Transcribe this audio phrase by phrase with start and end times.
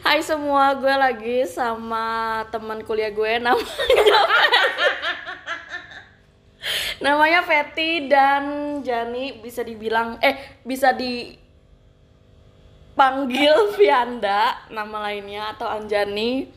[0.00, 3.68] Hai semua, gue lagi sama teman kuliah gue namanya
[7.04, 8.44] namanya Fetty dan
[8.80, 11.36] Jani bisa dibilang eh bisa dipanggil
[13.76, 16.48] Vianda nama lainnya atau Anjani.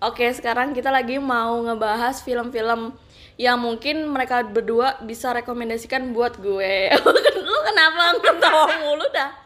[0.00, 2.96] Oke, sekarang kita lagi mau ngebahas film-film
[3.36, 6.96] yang mungkin mereka berdua bisa rekomendasikan buat gue.
[7.44, 9.45] Lu kenapa ketawa mulu dah?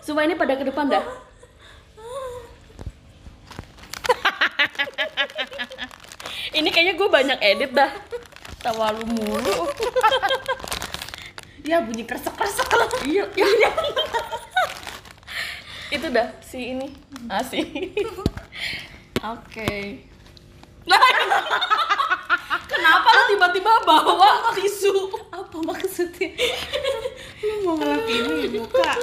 [0.00, 1.00] Semua ini pada ke depan dah.
[6.58, 7.90] ini kayaknya gue banyak edit dah.
[8.60, 9.68] Tawa lu mulu.
[11.64, 12.66] Ya bunyi kresek-kresek
[13.06, 13.70] iya, iya.
[15.90, 16.88] Itu dah si ini.
[17.28, 17.66] Asih.
[19.20, 20.00] Oke.
[20.88, 20.98] Nah,
[22.64, 25.12] kenapa lu tiba-tiba bawa tisu?
[25.28, 26.32] Apa maksudnya?
[27.44, 28.96] Lu mau ngelakuin ini muka?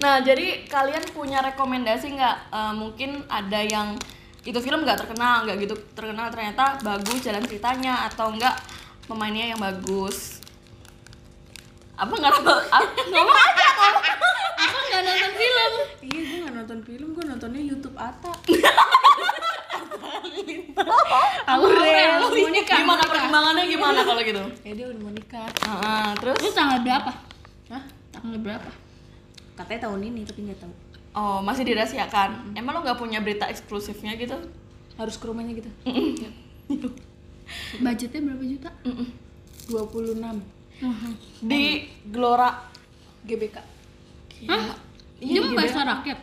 [0.00, 2.36] Nah, jadi kalian punya rekomendasi nggak?
[2.52, 3.96] Eh, mungkin ada yang
[4.44, 8.52] itu film nggak terkenal, nggak gitu terkenal ternyata bagus jalan ceritanya atau enggak
[9.08, 10.40] pemainnya yang bagus.
[11.96, 12.58] Apa nggak nonton?
[12.68, 14.04] ah, Ngomong aja ngomong.
[14.60, 15.72] Apa nggak nonton film?
[16.04, 18.32] Iya gue gak nonton film, gue nontonnya Youtube Ata
[21.48, 22.20] Aurel.
[22.34, 24.42] Mau nikah, Gimana perkembangannya gimana kalau gitu?
[24.66, 26.36] Ya dia udah mau nikah Heeh, terus?
[26.40, 27.10] Terus tanggal berapa?
[27.72, 27.82] Hah?
[28.12, 28.68] Tanggal berapa?
[29.54, 30.74] Katanya tahun ini tapi gak tahu
[31.14, 32.58] Oh, masih dirahasiakan.
[32.58, 34.34] Emang lo nggak punya berita eksklusifnya gitu?
[34.98, 35.70] Harus ke rumahnya gitu
[37.78, 38.70] Budgetnya berapa juta?
[38.82, 39.08] Mm-mm.
[39.70, 40.18] 26
[41.40, 41.62] Di
[42.10, 42.50] Gelora.
[43.24, 43.56] GBK
[44.50, 44.76] Hah?
[45.16, 46.18] Iya, Dia mau pesta rakyat?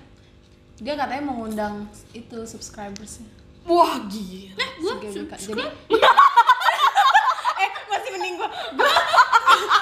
[0.78, 3.26] Dia katanya mau ngundang itu subscribersnya
[3.64, 4.54] Wah, gila.
[4.54, 5.72] Eh, gua GBK subscribe.
[5.88, 5.98] Jadi
[7.64, 8.50] Eh masih mending gue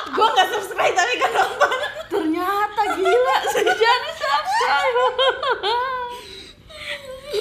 [0.09, 1.71] Gue gak subscribe tapi gak nonton
[2.79, 4.97] Ternyata gila sejati subscribe.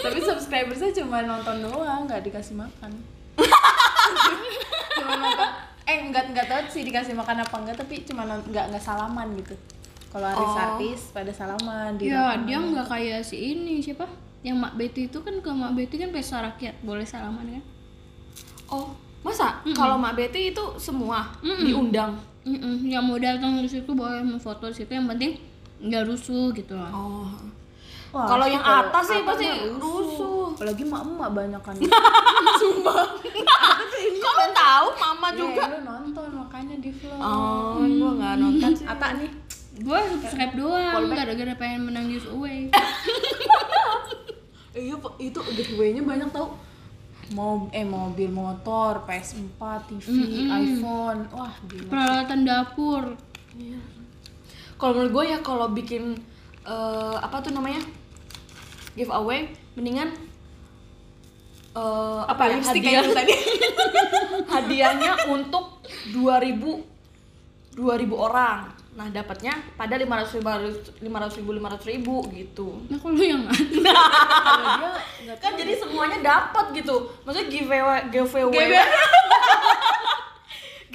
[0.02, 2.92] Tapi subscribersnya cuma nonton doang, nggak dikasih makan.
[4.98, 5.48] cuma nonton,
[5.86, 9.54] eh nggak nggak tahu sih dikasih makan apa enggak, tapi cuma nggak nggak salaman gitu.
[10.08, 14.08] Kalau artis-artis pada salaman di Ya, dia nggak kayak si ini siapa?
[14.40, 17.64] Yang Mak Betty itu kan ke Mak Betty kan pesta rakyat, boleh salaman kan?
[18.72, 21.64] Oh, masa kalau Mak Betty itu semua Mm-mm.
[21.64, 22.16] diundang?
[22.48, 25.36] Mm-mm, yang mau datang di situ boleh foto di situ yang penting
[25.84, 26.90] nggak rusuh gitu loh.
[26.90, 27.28] Oh.
[28.08, 30.56] Wah, Kalau yang atas sih pasti mah rusuh.
[30.56, 31.76] Apalagi mak-mak banyak kan.
[34.16, 35.68] Kok lo tahu mama juga?
[35.68, 37.20] Iya, lu nonton makanya di vlog.
[37.20, 38.86] Oh, gua nggak nonton sih.
[38.88, 39.28] Ata nih.
[39.78, 42.66] Gue subscribe doang, gara-gara pengen menang giveaway.
[44.78, 46.54] Iya, itu giveaway-nya banyak tau.
[47.36, 50.06] Mau eh mobil, motor, PS4, TV,
[50.48, 51.28] iPhone.
[51.34, 51.88] Wah, gila.
[51.92, 53.04] Peralatan dapur.
[54.78, 56.16] Kalau menurut gue ya kalau bikin
[56.62, 57.82] eh, apa tuh namanya
[58.94, 60.14] giveaway, mendingan
[61.74, 63.34] eh, apa ya Lipstick hadiah tadi.
[64.54, 65.82] hadiahnya untuk
[66.14, 68.77] 2000 2000 orang.
[68.98, 70.42] Nah, dapatnya pada 500
[70.98, 72.82] 500 ribu 500 ribu gitu.
[72.90, 73.62] Nah kalau yang ada
[75.22, 77.06] dia Kan jadi semuanya dapat gitu.
[77.22, 78.50] Maksudnya giveaway giveaway.
[78.50, 78.90] Giveaway.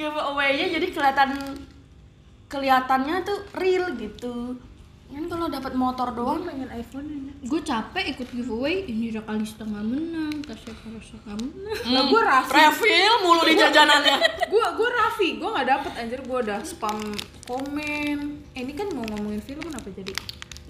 [0.03, 1.31] giveaway-nya jadi kelihatan
[2.52, 4.59] kelihatannya tuh real gitu.
[5.13, 7.31] Kan kalau dapat motor doang pengen iPhone ini.
[7.40, 12.53] gue capek ikut giveaway ini kali setengah menang tasnya Parosa nggak menang Lah gue Raffi.
[12.56, 14.16] refill mulu di jajanannya.
[14.53, 16.97] gue gue Raffi gue nggak dapet anjir gue udah spam
[17.44, 18.18] komen
[18.52, 20.13] eh, ini kan mau ngomongin film kenapa jadi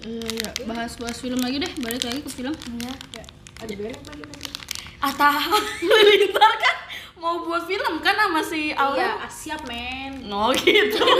[0.04, 0.64] Iya, iya.
[0.66, 2.92] bahas bahas film lagi deh balik lagi ke film Iya.
[3.14, 3.24] ya
[3.56, 4.48] ada belek lagi lagi
[5.00, 5.30] Ata
[5.80, 6.76] Halilintar kan
[7.16, 9.00] mau buat film kan sama si Aurel.
[9.00, 11.00] iya siap men No gitu.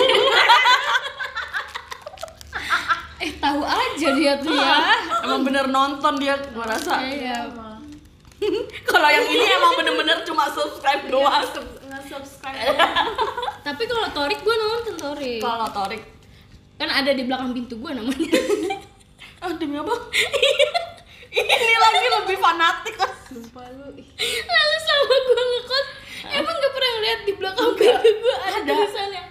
[3.24, 4.76] eh tahu aja dia tuh ya.
[5.24, 7.00] Emang bener nonton dia gua rasa.
[7.00, 7.80] iya Emang.
[8.92, 11.40] Kalau yang ini emang bener-bener cuma subscribe doang.
[11.88, 12.76] nggak subscribe
[13.66, 16.02] tapi kalau Torik gue nonton Torik Kalau Torik
[16.76, 18.34] kan ada di belakang pintu gue namanya.
[19.40, 19.94] Ah, demi apa?
[21.32, 22.96] ini lagi lebih fanatik.
[23.24, 23.88] Sumpah lu
[24.44, 25.86] lalu sama gue ngekos.
[26.34, 28.72] Emang gak pernah lihat di belakang pintu gue ada Ada.
[28.74, 29.22] tulisannya.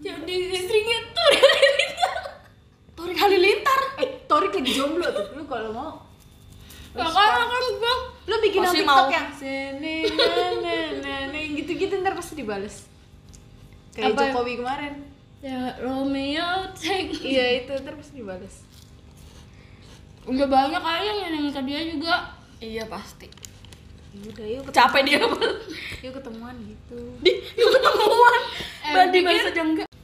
[0.00, 1.42] Jadi istrinya Torik
[2.96, 3.80] Torik Halilintar.
[3.96, 5.92] eh Torik lagi jomblo tuh lu kalau mau
[6.92, 7.94] makanya kan gue
[8.24, 9.12] lu bikin Pasti TikTok mau.
[9.12, 9.96] yang sini
[10.98, 12.88] yang gitu-gitu ntar pasti dibales
[13.92, 14.32] kayak Apa?
[14.32, 14.94] Jokowi kemarin
[15.38, 18.64] ya Romeo take iya itu ntar pasti dibales
[20.24, 23.28] udah banyak kali yang minta dia juga Iya pasti.
[24.16, 25.20] udah yuk ketemu, Capek dia.
[26.00, 28.40] yuk ketemuan gitu Di, yuk ketemuan.
[28.86, 29.50] Eh, pikir- bahasa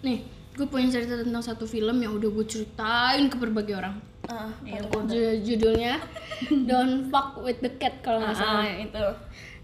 [0.03, 0.19] nih
[0.53, 4.87] gue punya cerita tentang satu film yang udah gue ceritain ke berbagai orang Ah, Iya,
[5.03, 5.99] Ju- judulnya
[6.69, 9.07] Don't Fuck with the Cat kalau nggak salah ah, itu.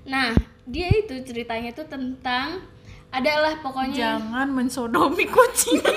[0.03, 2.67] nah dia itu ceritanya itu tentang
[3.09, 5.81] adalah pokoknya Jangan mensodomi kucing.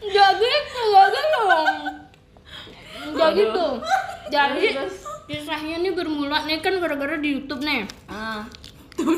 [0.00, 1.48] Gak gitu, gak gitu.
[3.12, 3.66] Gak gitu.
[4.28, 4.66] Jadi
[5.26, 7.84] kisahnya nih bermula nih kan gara-gara di YouTube nih.
[8.06, 8.48] Ah,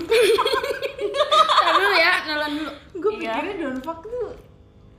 [1.61, 2.73] Ntar dulu ya, nelan dulu.
[3.01, 3.35] Gue Iya.
[3.41, 4.33] pikirnya don't fuck tuh.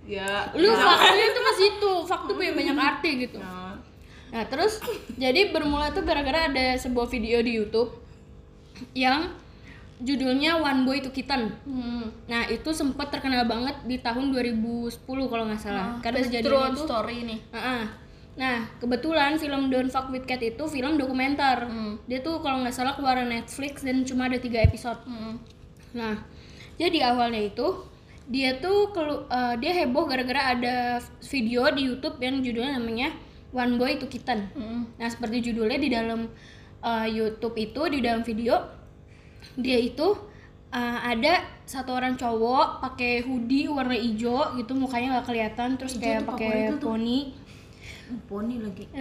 [0.09, 0.49] Ya.
[0.57, 3.37] Lu faktanya tuh masih itu, fak tuh punya banyak arti gitu.
[3.37, 3.77] Nah,
[4.31, 4.79] Nah terus
[5.19, 7.91] jadi bermula tuh gara-gara ada sebuah video di YouTube
[8.95, 9.27] yang
[10.01, 11.51] judulnya One Boy to Kitten.
[11.67, 12.25] hmm.
[12.31, 15.99] Nah itu sempat terkenal banget di tahun 2010 kalau nggak salah.
[16.01, 17.39] Karena Based kejadiannya true itu story nih.
[17.53, 17.81] Heeh.
[18.39, 21.67] Nah, kebetulan film Don't Fuck With Cat itu film dokumenter.
[21.67, 21.99] Hmm.
[22.07, 25.03] Dia tuh kalau nggak salah keluar Netflix dan cuma ada tiga episode.
[25.03, 25.35] Hmm.
[25.91, 26.15] Nah,
[26.79, 27.83] jadi awalnya itu
[28.31, 33.11] dia tuh kelu- eh, dia heboh gara-gara ada video di YouTube yang judulnya namanya
[33.51, 34.47] One Boy to Kitten.
[34.55, 34.87] Hmm.
[34.95, 36.31] Nah, seperti judulnya di dalam
[36.79, 38.55] eh, YouTube itu di dalam video
[39.59, 40.15] dia itu
[40.71, 46.23] eh, ada satu orang cowok pakai hoodie warna hijau gitu mukanya nggak kelihatan terus kayak
[46.23, 47.35] pakai poni
[48.27, 48.85] poni lagi.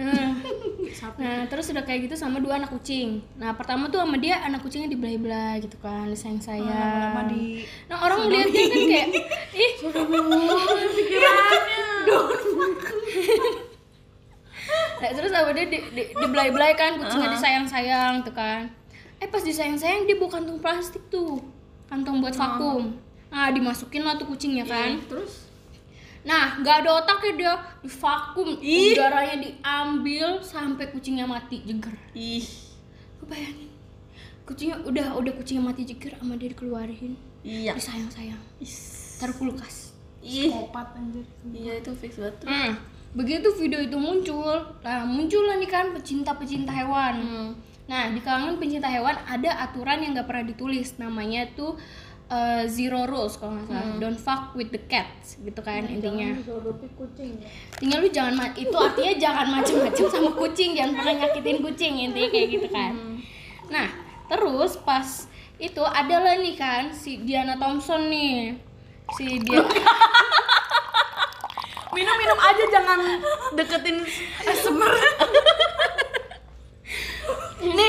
[1.01, 3.23] Nah, nah, terus udah kayak gitu sama dua anak kucing.
[3.39, 6.67] Nah, pertama tuh sama dia anak kucingnya dibelai-belai gitu kan, disayang-sayang.
[6.67, 9.07] Lama-lama di Nah, orang ngeliatnya kan kayak
[9.55, 9.71] ih,
[15.01, 18.69] Nah, terus sama dia di, di, dibelai-belai kan, kucingnya disayang-sayang tuh kan.
[19.17, 21.41] Eh pas disayang-sayang dia bawa kantong plastik tuh.
[21.89, 22.93] Kantong buat vakum.
[23.33, 25.01] Nah, dimasukin lah tuh kucingnya kan.
[25.09, 25.49] Terus?
[26.21, 31.97] Nah, nggak ada otaknya dia di vakum, udaranya diambil sampai kucingnya mati jeger.
[32.13, 32.45] Ih.
[33.17, 33.69] Lu bayangin,
[34.45, 37.73] kucingnya udah udah kucingnya mati jeger sama dia dikeluarin, Iya.
[37.73, 38.41] disayang-sayang,
[39.17, 39.97] taruh kulkas.
[40.21, 40.53] Ih.
[40.53, 41.25] kopat anjir.
[41.49, 42.45] Iya itu fix banget.
[42.45, 42.77] Hmm.
[43.17, 47.15] Begitu video itu muncul, nah muncul lah nih kan pecinta-pecinta hewan.
[47.17, 47.49] Hmm.
[47.89, 51.75] Nah, di kalangan pencinta hewan ada aturan yang nggak pernah ditulis, namanya tuh
[52.31, 53.99] uh, zero rules kalau nggak salah.
[53.99, 56.31] Don't fuck with the cats, gitu kan intinya.
[57.75, 62.29] Intinya lu jangan ma- itu artinya jangan macem-macem sama kucing, jangan pernah nyakitin kucing intinya
[62.31, 62.93] kayak gitu kan.
[63.67, 63.87] Nah,
[64.25, 65.27] terus pas
[65.59, 68.55] itu adalah nih kan si Diana Thompson nih.
[69.13, 69.59] Si dia
[71.91, 72.99] Minum-minum aja jangan
[73.51, 73.99] deketin
[74.47, 74.93] ASMR.
[77.61, 77.87] Ini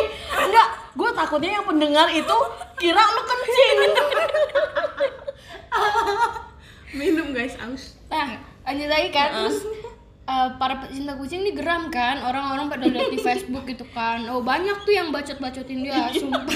[1.13, 2.37] gue takutnya yang pendengar itu
[2.81, 3.77] kira lu kencing.
[6.97, 8.01] Minum guys, aus.
[8.09, 9.61] Nah, lanjut lagi kan terus
[10.25, 14.41] eh, para pecinta kucing ini geram kan orang-orang pada lihat di Facebook gitu kan oh
[14.41, 16.47] banyak tuh yang bacot-bacotin dia sumpah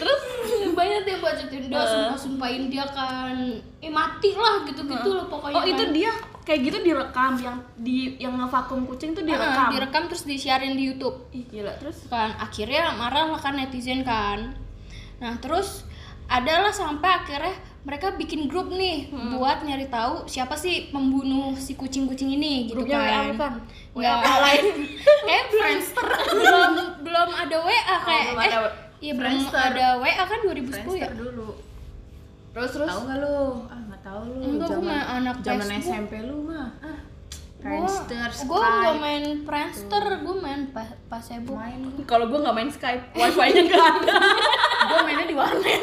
[0.00, 0.22] terus
[0.96, 3.36] tuh yang bacotin dia sumpah sumpahin dia kan.
[3.78, 5.92] Eh mati lah gitu-gitu loh pokoknya Oh itu kan.
[5.92, 6.12] dia
[6.42, 9.68] kayak gitu direkam yang di yang ngevakum kucing tuh Ah, direkam.
[9.72, 11.26] direkam terus disiarin di YouTube.
[11.30, 12.06] Ih gila terus.
[12.06, 14.54] kan akhirnya marah lah kan netizen kan.
[15.16, 15.82] Nah terus
[16.26, 22.26] adalah sampai akhirnya mereka bikin grup nih buat nyari tahu siapa sih pembunuh si kucing-kucing
[22.28, 23.26] ini gitu Grupnya WA kan.
[23.30, 23.52] bukan?
[23.94, 24.64] Nggak, lain.
[25.30, 25.78] eh belum
[26.34, 26.70] belum
[27.06, 28.58] belum ada WA kayak belum eh ada
[29.00, 31.48] iya belum ada WA kan 2010 ya Friendster dulu.
[32.56, 32.88] Terus terus.
[32.88, 33.40] Tahu nggak lu?
[33.68, 34.34] Ah, nggak tahu lu.
[34.40, 35.92] Enggak, gua mah anak zaman Facebook.
[35.92, 36.68] SMP lu mah.
[36.80, 36.98] Ah.
[37.60, 39.02] gua Friendster, gua nggak Skype.
[39.04, 40.88] main Friendster gua main pas
[41.20, 41.80] Facebook Main.
[42.08, 44.14] Kalau gue nggak main Skype, wifi-nya nggak ada.
[44.88, 45.82] gue mainnya di warnet.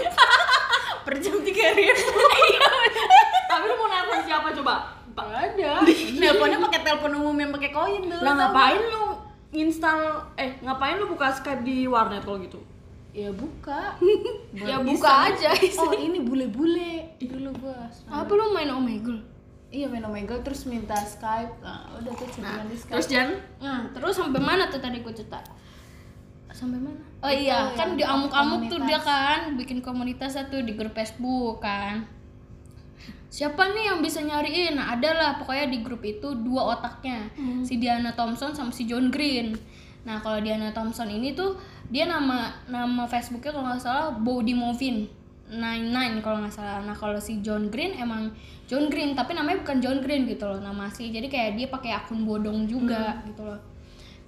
[1.05, 2.09] per jam tiga ribu.
[3.45, 4.75] Tapi lu mau nelfon siapa coba?
[5.13, 5.71] Nggak ada.
[6.21, 8.21] Nelponnya pakai telepon umum yang pakai koin dulu.
[8.23, 9.03] Lah ngapain lu
[9.53, 12.57] install eh ngapain lu buka Skype di warnet kalau gitu?
[13.13, 13.93] Ya buka.
[14.57, 17.85] ya buka aja Oh ini bule-bule dulu gua.
[18.09, 19.21] apa lu main Omegle
[19.69, 21.61] Iya main Omegle terus minta Skype.
[21.61, 22.93] Nah, udah tuh chattingan di Skype.
[22.93, 25.41] Terus Jan, Nah, terus sampai mana tuh tadi gue cerita?
[26.53, 27.01] Sampai mana?
[27.25, 28.85] Oh iya, Itu kan di amuk-amuk tuh komunitas.
[28.85, 32.05] dia kan bikin komunitas satu di grup Facebook kan.
[33.33, 34.77] Siapa nih yang bisa nyariin?
[34.77, 37.33] Nah, ada lah pokoknya di grup itu dua otaknya.
[37.65, 39.57] Si Diana Thompson sama si John Green.
[40.03, 41.55] Nah, kalau Diana Thompson ini tuh
[41.87, 45.07] dia nama nama Facebooknya kalau nggak salah Body Movin
[45.51, 46.83] 99 kalau nggak salah.
[46.83, 48.31] Nah, kalau si John Green emang
[48.67, 51.11] John Green tapi namanya bukan John Green gitu loh nama asli.
[51.11, 53.59] Jadi kayak dia pakai akun bodong juga gitu loh.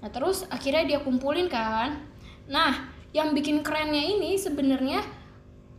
[0.03, 2.03] Nah terus akhirnya dia kumpulin kan.
[2.45, 5.01] Nah yang bikin kerennya ini sebenarnya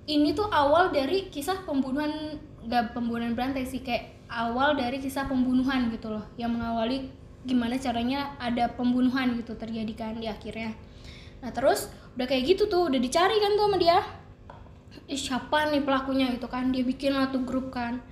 [0.09, 5.87] ini tuh awal dari kisah pembunuhan gak pembunuhan berantai sih kayak awal dari kisah pembunuhan
[5.93, 7.13] gitu loh yang mengawali
[7.47, 10.75] gimana caranya ada pembunuhan gitu terjadi kan di akhirnya.
[11.41, 11.89] Nah terus
[12.19, 13.99] udah kayak gitu tuh udah dicari kan tuh sama dia.
[15.07, 16.75] "Ih, siapa nih pelakunya gitu kan?
[16.75, 18.03] Dia bikin lah tuh grup kan.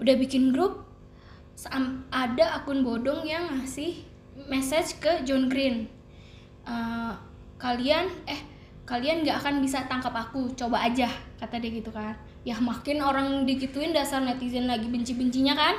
[0.00, 0.88] Udah bikin grup
[2.14, 4.06] ada akun bodong yang ngasih
[4.46, 5.90] message ke John Green.
[6.62, 7.12] Eh,
[7.58, 8.40] kalian eh
[8.86, 12.14] kalian nggak akan bisa tangkap aku coba aja kata dia gitu kan.
[12.46, 15.74] Ya makin orang digituin dasar netizen lagi benci-bencinya kan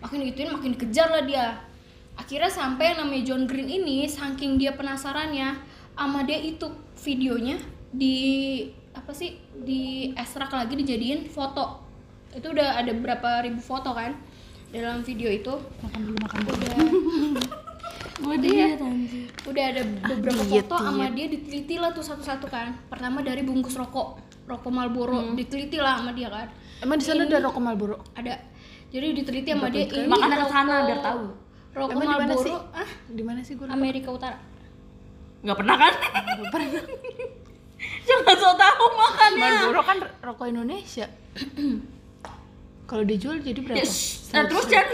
[0.00, 1.58] makin digituin makin dikejar lah dia
[2.16, 5.56] akhirnya sampai yang namanya John Green ini saking dia penasarannya
[5.96, 6.68] sama dia itu
[7.00, 7.56] videonya
[7.92, 8.16] di
[8.92, 11.84] apa sih di ekstrak lagi dijadiin foto.
[12.32, 14.16] Itu udah ada berapa ribu foto kan
[14.72, 15.52] dalam video itu.
[15.84, 16.56] Makan dulu makan dulu.
[18.26, 18.40] Udah.
[18.42, 22.74] Diet anjir udah ada beberapa diet, foto sama dia diteliti lah tuh satu-satu kan.
[22.90, 26.50] Pertama dari bungkus rokok rokok Marlboro diteliti lah sama dia kan.
[26.82, 27.96] Emang di sana ada rokok Marlboro?
[28.18, 28.34] Ada.
[28.90, 31.45] Jadi diteliti sama dia ini Makanya ke sana biar tahu.
[31.76, 32.54] Rokok emang di mana sih?
[32.56, 34.38] Marlboro ah di mana sih gue Amerika Utara.
[35.44, 35.94] Nggak pernah kan?
[38.08, 39.44] Jangan so tahu makannya.
[39.44, 41.06] Marlboro kan rokok Indonesia.
[42.88, 43.82] Kalau dijual jadi berapa?
[43.82, 44.30] Yes.
[44.30, 44.86] Nah, terus Jan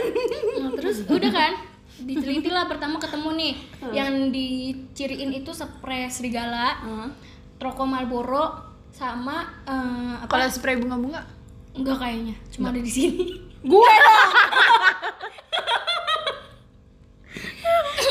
[0.64, 0.96] Nah, terus?
[1.04, 1.52] Udah kan?
[2.02, 3.54] Diteliti lah pertama ketemu nih.
[3.92, 6.80] Yang diciriin itu spray serigala
[7.60, 10.32] rokok Marlboro sama eh, apa?
[10.32, 11.20] Kalau spray bunga-bunga?
[11.76, 12.34] Enggak kayaknya.
[12.48, 13.38] Cuma ada di sini.
[13.62, 14.32] Gue dong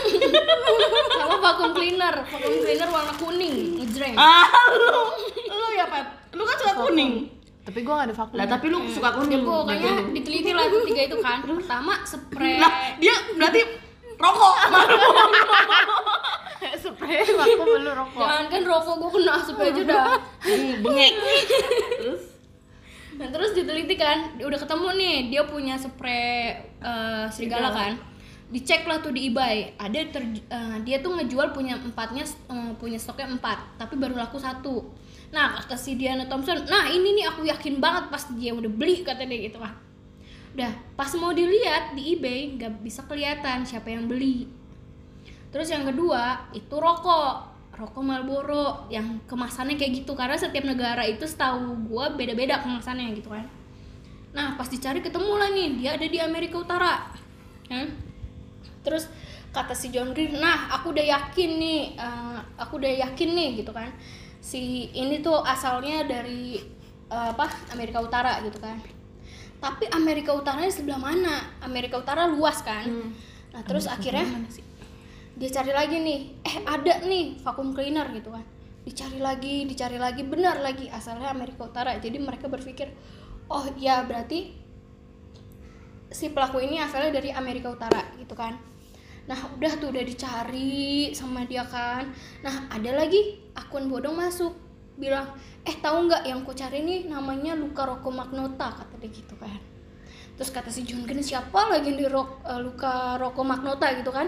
[1.20, 2.16] sama vacuum cleaner.
[2.30, 3.56] Vacuum cleaner warna kuning.
[3.82, 4.14] Ngejreng.
[4.14, 4.46] Ah
[4.78, 5.02] lu.
[5.50, 6.08] Lu ya Pep
[6.38, 7.12] lu kan suka kuning.
[7.62, 11.02] Tapi gue gak ada vakum lah tapi lu suka ya kuning pokoknya diteliti lah tiga
[11.10, 11.38] itu kan.
[11.42, 12.62] Pertama spray.
[12.62, 12.72] Lah
[13.02, 13.62] dia berarti
[14.22, 14.56] rokok.
[16.82, 18.22] Spray vakum lu rokok.
[18.22, 20.06] Jangan kan rokok gue kena spray aja dah.
[20.82, 21.14] Bengek.
[22.02, 22.24] Terus?
[23.22, 27.70] Nah terus diteliti kan, udah ketemu nih dia punya spray eh, serigala.
[27.70, 27.94] kan.
[28.52, 33.00] Dicek lah tuh di eBay, ada ter- eh, dia tuh ngejual punya empatnya eh, punya
[33.00, 34.92] stoknya empat, tapi baru laku satu.
[35.32, 39.08] Nah kata si Diana Thompson, nah ini nih aku yakin banget pas dia udah beli
[39.08, 39.72] kata dia gitu kan.
[40.52, 40.68] Udah
[41.00, 44.52] pas mau dilihat di eBay nggak bisa kelihatan siapa yang beli.
[45.56, 47.48] Terus yang kedua itu rokok,
[47.80, 53.32] rokok Marlboro yang kemasannya kayak gitu karena setiap negara itu setahu gua beda-beda kemasannya gitu
[53.32, 53.48] kan.
[54.36, 57.16] Nah pas dicari ketemu lah nih dia ada di Amerika Utara,
[57.72, 58.11] kan?
[58.82, 59.06] Terus
[59.52, 63.72] kata si John Green, nah aku udah yakin nih, eh, aku udah yakin nih gitu
[63.72, 63.94] kan.
[64.42, 66.58] Si ini tuh asalnya dari
[67.10, 68.78] eh, apa Amerika Utara gitu kan.
[69.62, 71.62] Tapi Amerika Utara sebelah mana?
[71.62, 73.14] Amerika Utara luas kan.
[73.54, 74.26] Nah terus akhirnya
[75.42, 78.46] dia cari lagi nih eh ada nih vacuum cleaner gitu kan
[78.82, 82.94] dicari lagi dicari lagi benar lagi asalnya Amerika Utara jadi mereka berpikir
[83.50, 84.54] oh ya berarti
[86.14, 88.54] si pelaku ini asalnya dari Amerika Utara gitu kan
[89.22, 92.10] nah udah tuh udah dicari sama dia kan.
[92.42, 94.54] Nah ada lagi akun bodong masuk
[94.98, 95.30] bilang
[95.62, 99.62] eh tahu nggak yang ku cari nih namanya Luka Rocco Magnota kata dia gitu kan.
[100.36, 103.94] Terus kata si John Green siapa lagi yang di Ro- eh, Luka Rocco Magnota?
[103.94, 104.26] gitu kan.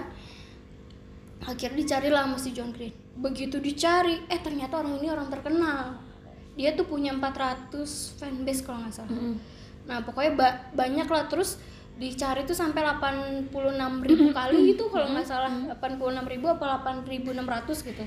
[1.43, 2.93] Akhirnya dicari lah sama si John Green.
[3.17, 6.00] Begitu dicari eh ternyata orang ini orang terkenal.
[6.53, 7.73] Dia tuh punya 400
[8.15, 9.09] fanbase kalau nggak salah.
[9.83, 11.57] Nah pokoknya ba- banyak lah terus
[11.93, 13.53] dicari tuh sampai 86
[14.01, 15.51] ribu kali gitu kalau nggak salah.
[15.77, 18.03] 86 ribu apa 8600 gitu.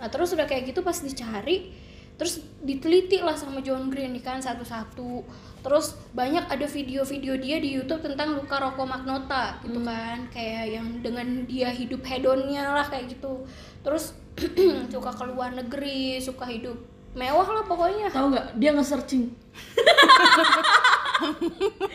[0.00, 1.84] Nah terus udah kayak gitu pas dicari
[2.14, 5.26] terus diteliti lah sama John Green nih kan satu-satu.
[5.64, 10.86] Terus banyak ada video-video dia di YouTube tentang luka Rocco Magnota gitu kan kayak yang
[11.02, 13.44] dengan dia hidup hedonnya lah kayak gitu.
[13.82, 14.14] Terus
[14.92, 16.78] suka ke luar negeri suka hidup
[17.14, 18.10] mewah lah pokoknya.
[18.10, 18.46] Tahu nggak?
[18.58, 19.24] Dia nge-searching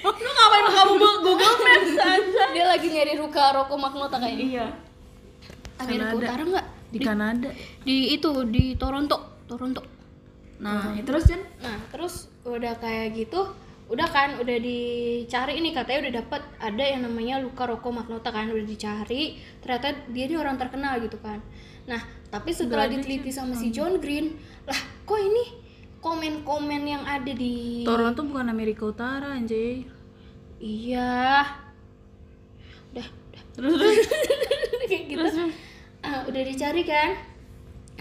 [0.05, 4.45] lu ngapain buka Google Google Maps aja dia lagi nyari luka Rocco Magnota kayaknya.
[4.47, 4.65] Iya.
[5.79, 6.23] Amerika Kanada.
[6.23, 6.65] Utara nggak?
[6.89, 7.49] Di Kanada.
[7.83, 9.17] Di itu di Toronto.
[9.47, 9.81] Toronto.
[10.59, 13.51] Nah terus Jan Nah, terus udah kayak gitu,
[13.91, 16.41] udah kan udah dicari ini katanya udah dapet.
[16.63, 21.19] Ada yang namanya Luka Rocco Magnota kan udah dicari, ternyata dia ini orang terkenal gitu
[21.19, 21.43] kan.
[21.83, 21.99] Nah,
[22.31, 25.58] tapi setelah diteliti sama si John Green, lah kok ini
[25.99, 29.83] komen-komen yang ada di Toronto bukan Amerika Utara anjay
[30.59, 31.47] Iya.
[32.91, 33.43] Udah, udah.
[33.55, 33.79] Terus
[34.91, 35.43] kayak gitu.
[36.03, 37.15] Ah, udah dicari kan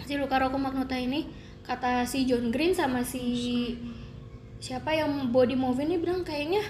[0.02, 1.26] si Luka Rocco Magnota ini
[1.62, 3.76] kata si John Green sama si
[4.58, 6.64] siapa yang body movie ini bilang kayaknya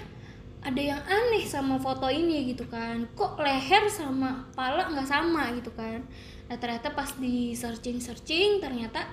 [0.59, 5.71] ada yang aneh sama foto ini gitu kan kok leher sama pala nggak sama gitu
[5.71, 6.03] kan
[6.51, 9.07] nah ternyata pas di searching searching ternyata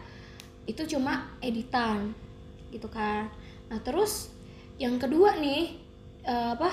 [0.66, 2.11] itu cuma editan
[2.75, 3.30] gitu kan.
[3.70, 4.35] Nah terus
[4.76, 5.78] yang kedua nih
[6.26, 6.70] eh, apa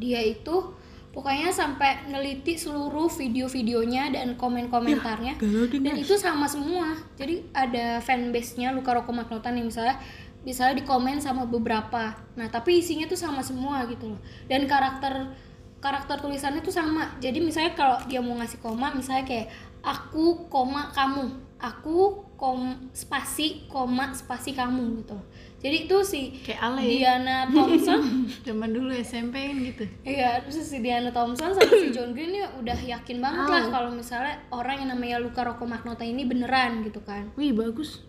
[0.00, 0.72] dia itu
[1.10, 5.42] pokoknya sampai neliti seluruh video-videonya dan komen-komentarnya.
[5.82, 6.94] Dan itu sama semua.
[7.18, 9.98] Jadi ada fanbase-nya Luka Roko Magnotta nih misalnya
[10.46, 12.14] misalnya di komen sama beberapa.
[12.38, 14.20] Nah tapi isinya tuh sama semua gitu loh.
[14.46, 15.34] Dan karakter
[15.82, 17.18] karakter tulisannya tuh sama.
[17.18, 19.50] Jadi misalnya kalau dia mau ngasih koma misalnya kayak
[19.82, 25.16] aku koma kamu aku kom spasi koma spasi kamu gitu
[25.60, 26.80] jadi itu si Kayak Ale.
[26.88, 28.00] Diana Thompson
[28.48, 29.84] Zaman dulu SMP kan gitu.
[30.08, 33.92] Iya, terus si Diana Thompson sama si John Green ini udah yakin banget lah kalau
[33.92, 37.28] misalnya orang yang namanya Luka Rocco Magnotta ini beneran gitu kan.
[37.36, 38.00] Wih, bagus.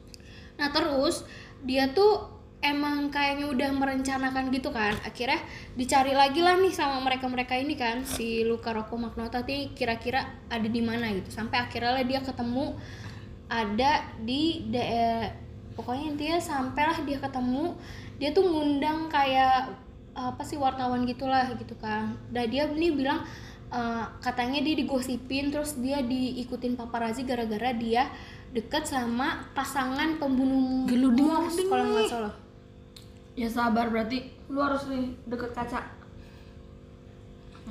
[0.55, 1.27] Nah terus
[1.67, 4.96] dia tuh emang kayaknya udah merencanakan gitu kan.
[5.03, 5.43] Akhirnya
[5.75, 10.67] dicari lagi lah nih sama mereka-mereka ini kan si Luka Rocco Magnotta nih kira-kira ada
[10.72, 11.27] di mana gitu.
[11.27, 12.79] Sampai akhirnya lah dia ketemu
[13.51, 15.36] ada di daerah
[15.75, 17.75] pokoknya intinya sampailah dia ketemu
[18.15, 19.75] dia tuh ngundang kayak
[20.15, 22.15] apa sih wartawan gitulah gitu kan.
[22.31, 23.27] Dan dia ini bilang
[23.72, 28.08] eh, katanya dia digosipin terus dia diikutin paparazzi gara-gara dia
[28.51, 31.27] deket sama pasangan pembunuh Geluding
[31.67, 32.34] kalau nggak salah.
[33.36, 36.00] Ya sabar berarti lu harus nih deket kaca.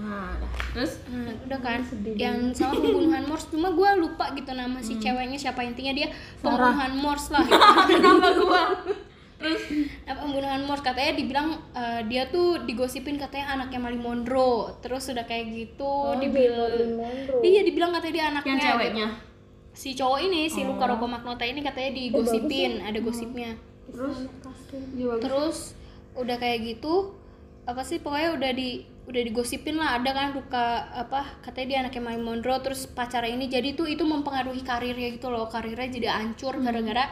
[0.01, 0.33] Nah,
[0.73, 1.81] terus Nah, udah kan?
[2.17, 5.61] yang sama pembunuhan Morse cuma gue lupa gitu nama si ceweknya siapa.
[5.61, 6.09] Intinya dia
[6.41, 7.45] pembunuhan Morse lah.
[7.51, 8.01] Gitu.
[8.01, 8.63] kenapa gua?
[9.41, 9.63] Terus?
[10.05, 15.25] Nah, pembunuhan Morse katanya dibilang eh, dia tuh digosipin katanya anaknya Marilyn Monroe terus udah
[15.25, 17.01] kayak gitu dibilang
[17.41, 18.49] iya dibilang katanya dia anaknya.
[18.53, 18.69] Yang gitu.
[18.69, 19.09] ceweknya.
[19.71, 23.57] si cowok ini si Luka Rocco Magnotta ini katanya digosipin ada gosipnya.
[23.89, 24.29] Terus?
[25.25, 25.59] Terus
[26.13, 27.17] udah kayak gitu
[27.65, 32.03] apa sih pokoknya udah di udah digosipin lah ada kan Luka apa katanya dia anaknya
[32.07, 36.63] Marilyn Monroe terus pacarnya ini jadi tuh itu mempengaruhi karirnya gitu loh karirnya jadi hancur
[36.63, 37.11] gara-gara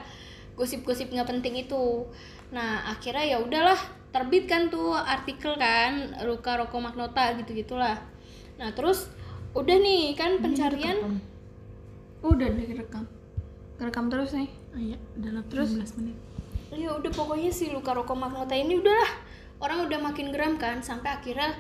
[0.55, 2.07] gosip-gosip nggak penting itu
[2.55, 3.79] nah akhirnya ya udahlah
[4.15, 7.99] terbit kan tuh artikel kan Luka Rocco Magnotta gitu gitulah
[8.63, 9.11] nah terus
[9.59, 11.19] udah nih kan pencarian
[12.23, 13.05] udah direkam.
[13.79, 14.51] Rekam terus nih.
[14.75, 16.17] Ah, iya, dalam terus 15 menit.
[16.69, 19.11] ya udah pokoknya si Luka Rocco Magnotta ini udahlah
[19.65, 21.57] orang udah makin geram kan sampai akhirnya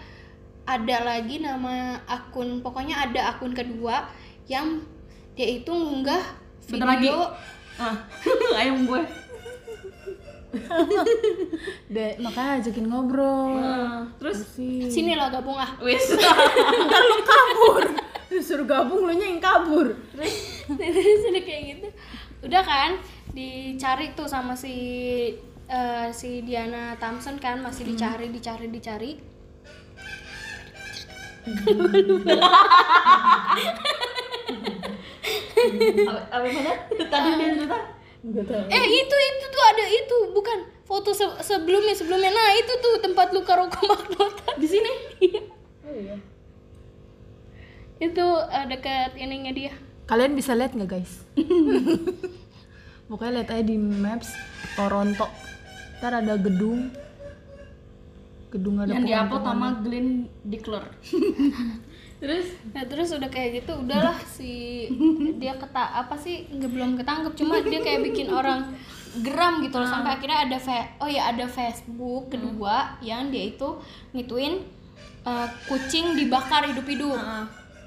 [0.68, 4.04] ada lagi nama akun pokoknya ada akun kedua
[4.44, 4.84] yang
[5.32, 6.20] dia itu ngunggah
[6.68, 7.08] Bentar lagi.
[7.08, 7.24] video
[7.78, 7.94] Ah,
[8.60, 9.00] ayam gue.
[11.94, 13.54] De, makanya ajakin ngobrol.
[13.54, 14.90] Ah, terus Sih.
[14.90, 16.10] sini lah gabung ah wis.
[16.84, 17.84] Ntar lu kabur.
[18.28, 19.94] Disuruh gabung lu nya yang kabur.
[20.68, 21.88] terus udah kayak gitu
[22.38, 22.90] udah kan
[23.34, 24.74] dicari tuh sama si
[25.66, 29.10] eh, si Diana Thompson kan masih dicari dicari dicari
[36.08, 36.72] Apa mana?
[36.88, 37.78] Tadi dia cerita.
[38.68, 43.30] Eh itu itu tuh ada itu bukan foto se- sebelumnya sebelumnya nah itu tuh tempat
[43.30, 44.90] Luka Rocco Magnotta Di sini.
[45.18, 45.42] Iya.
[45.84, 46.16] Oh iya.
[47.98, 49.74] itu eh, dekat ininya dia
[50.06, 51.26] Kalian bisa lihat nggak guys?
[53.08, 54.32] Pokoknya lihat aja di maps
[54.72, 55.28] Toronto.
[56.00, 56.88] Ntar ada gedung.
[58.48, 59.56] Gedung ada Yang pohon diupload pohon.
[59.56, 60.08] sama Glenn
[60.44, 60.84] Dickler.
[62.22, 62.46] terus?
[62.74, 64.86] Nah terus udah kayak gitu udahlah si
[65.38, 68.74] dia keta apa sih nggak belum ketangkep cuma dia kayak bikin orang
[69.22, 73.78] geram gitu loh sampai akhirnya ada fe oh ya ada Facebook kedua yang dia itu
[74.10, 74.66] ngituin
[75.22, 77.22] eh, kucing dibakar hidup-hidup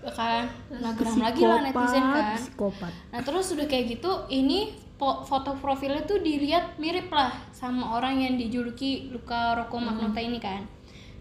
[0.01, 0.49] Ya kan?
[0.81, 2.33] Nah geram lagi lah netizen kan.
[2.33, 2.93] Psikopat.
[3.13, 8.37] Nah terus udah kayak gitu, ini foto profilnya tuh dilihat mirip lah sama orang yang
[8.37, 10.61] dijuluki Luka Rocco Magnotta ini kan.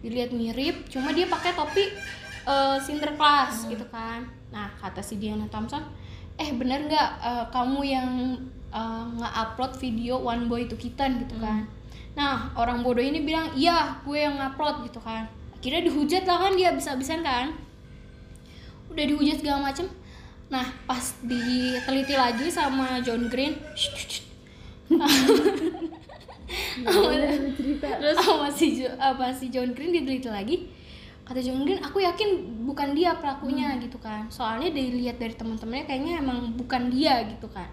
[0.04, 1.88] Dilihat mirip, cuma dia pakai topi
[2.44, 4.28] eh, Sinterklas gitu kan.
[4.52, 5.80] Nah kata si Diana Thompson,
[6.36, 8.36] eh bener nggak eh, kamu yang
[8.68, 11.64] eh, nge-upload video One Boy to Kitten gitu kan.
[12.12, 15.24] Nah orang bodoh ini bilang, iya gue yang ngupload gitu kan.
[15.56, 17.56] Akhirnya dihujat lah kan dia bisa-bisan kan
[18.90, 19.86] udah dihujat segala macem
[20.50, 23.54] nah pas diteliti lagi sama John Green
[27.80, 30.56] terus sama si apa si John Green diteliti lagi.
[31.22, 34.26] Kata John Green aku yakin bukan dia pelakunya gitu kan.
[34.26, 37.70] Soalnya dilihat dari teman-temannya kayaknya emang bukan dia gitu kan.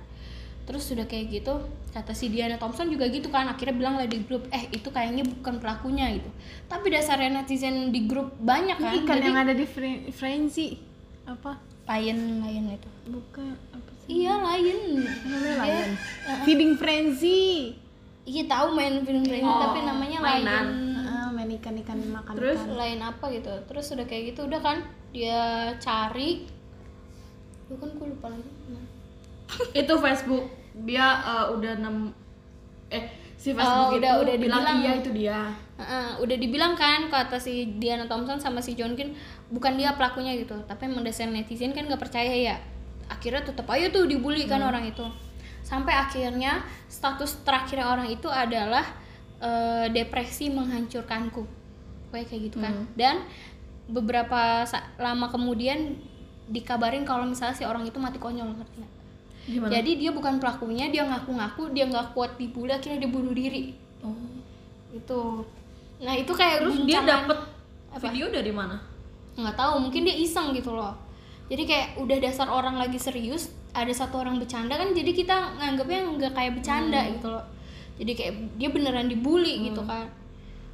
[0.70, 1.58] Terus sudah kayak gitu
[1.90, 3.50] kata si Diana Thompson juga gitu kan.
[3.50, 6.30] Akhirnya bilang lah di grup eh itu kayaknya bukan pelakunya gitu.
[6.70, 8.94] Tapi dasarnya netizen di grup banyak kan.
[9.02, 10.78] Ikan Jadi- yang ada di Fre- Frenzy
[11.26, 11.58] apa?
[11.88, 14.08] Lion lion itu Bukan apa sih?
[14.18, 14.82] iya lion
[15.24, 15.90] Namanya Lion.
[16.44, 17.72] Feeding Frenzy.
[18.24, 20.44] iya tahu main film Frenzy Oh, tapi namanya mainan.
[20.44, 20.70] lion
[21.00, 22.60] Ah, main ikan-ikan makan Terus?
[22.60, 22.76] ikan.
[22.76, 25.40] lain apa gitu terus udah kayak gitu udah kan dia
[25.78, 26.44] cari
[27.66, 28.52] lu kan gue lupa lagi
[29.80, 30.46] itu Facebook
[30.78, 32.12] dia eh, udah nem
[32.90, 34.78] eh si Facebook Oh, itu udah- udah bilang dibilang.
[34.78, 35.40] iya itu dia
[35.78, 39.14] Heeh, udah dibilang kan kata si Diana Thompson sama si John Green
[39.48, 42.56] bukan dia pelakunya gitu tapi emang dasar netizen kan nggak percaya ya.
[43.08, 45.04] Akhirnya tetap aja tuh dibully kan orang itu.
[45.64, 48.84] Sampai akhirnya status terakhirnya orang itu adalah
[49.40, 51.48] eh, depresi menghancurkanku.
[52.12, 52.76] Kayak kayak gitu kan.
[53.00, 53.24] Dan
[53.88, 54.68] beberapa
[55.00, 55.96] lama kemudian
[56.52, 58.94] dikabarin kalau misalnya si orang itu mati konyol ngerti nggak?
[59.48, 59.72] gimana?
[59.72, 63.72] Jadi dia bukan pelakunya dia ngaku-ngaku dia nggak kuat dibully akhirnya dia bunuh diri.
[64.04, 64.16] Oh.
[64.92, 65.22] itu.
[66.04, 67.38] Nah itu kayak terus dia dapet
[67.92, 68.08] Apa?
[68.08, 68.97] video dari mana
[69.38, 70.98] nggak tahu mungkin dia iseng gitu loh.
[71.48, 76.00] Jadi kayak udah dasar orang lagi serius ada satu orang bercanda kan jadi kita nganggapnya
[76.18, 77.46] nggak kayak bercanda gitu loh.
[78.02, 80.10] Jadi kayak dia beneran dibully gitu kan.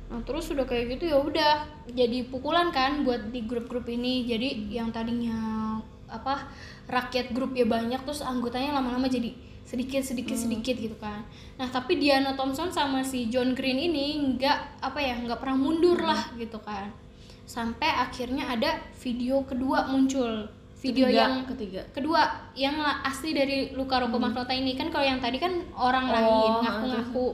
[0.09, 4.25] Nah terus udah kayak gitu ya udah jadi pukulan kan buat di grup-grup ini.
[4.25, 6.47] Jadi yang tadinya apa
[6.87, 11.21] rakyat grup ya banyak terus anggotanya lama-lama jadi sedikit sedikit sedikit gitu kan.
[11.59, 15.99] Nah tapi Diana Thompson sama si John Green ini nggak apa ya nggak pernah mundur
[15.99, 17.02] lah gitu kan
[17.43, 20.47] sampai akhirnya ada video kedua muncul.
[20.83, 21.81] Video Ketiga, yang ketiga.
[21.95, 22.21] kedua
[22.59, 22.75] yang
[23.07, 24.75] asli dari Luka Rocco Magnota ini.
[24.75, 27.27] Kan kalau yang tadi kan orang Oh, lain ah, ngaku-ngaku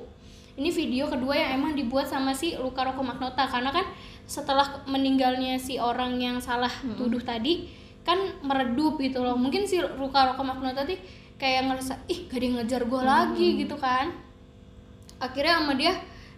[0.60, 3.50] ini video kedua yang emang dibuat sama si Luka Rocco Magnota.
[3.50, 3.90] Karena kan
[4.30, 7.66] setelah meninggalnya si orang yang salah tuduh tadi
[8.06, 9.34] kan meredup gitu loh.
[9.34, 11.02] Mungkin si Luka Rocco Magnota tadi
[11.42, 14.14] kayak ngerasa ih gak ada yang ngejar gue lagi gitu kan.
[15.18, 15.98] Akhirnya sama dia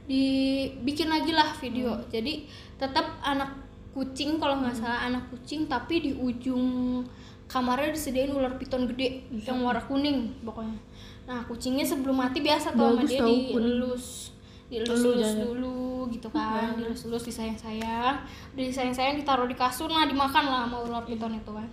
[0.10, 1.98] dibikin lagi lah video.
[2.10, 2.46] Jadi
[2.78, 3.54] tetap anak
[3.92, 7.04] kucing kalau nggak salah anak kucing tapi di ujung
[7.52, 10.80] kamarnya disediain ular piton gede yang warna kuning pokoknya.
[11.28, 14.32] Nah kucingnya sebelum mati biasa tuh sama dia dielus
[14.72, 15.04] dielus
[15.36, 18.24] dulu gitu kan dielus elus disayang sayang
[18.56, 21.68] disayang sayang ditaruh di kasur nah dimakan lah sama ular piton itu kan.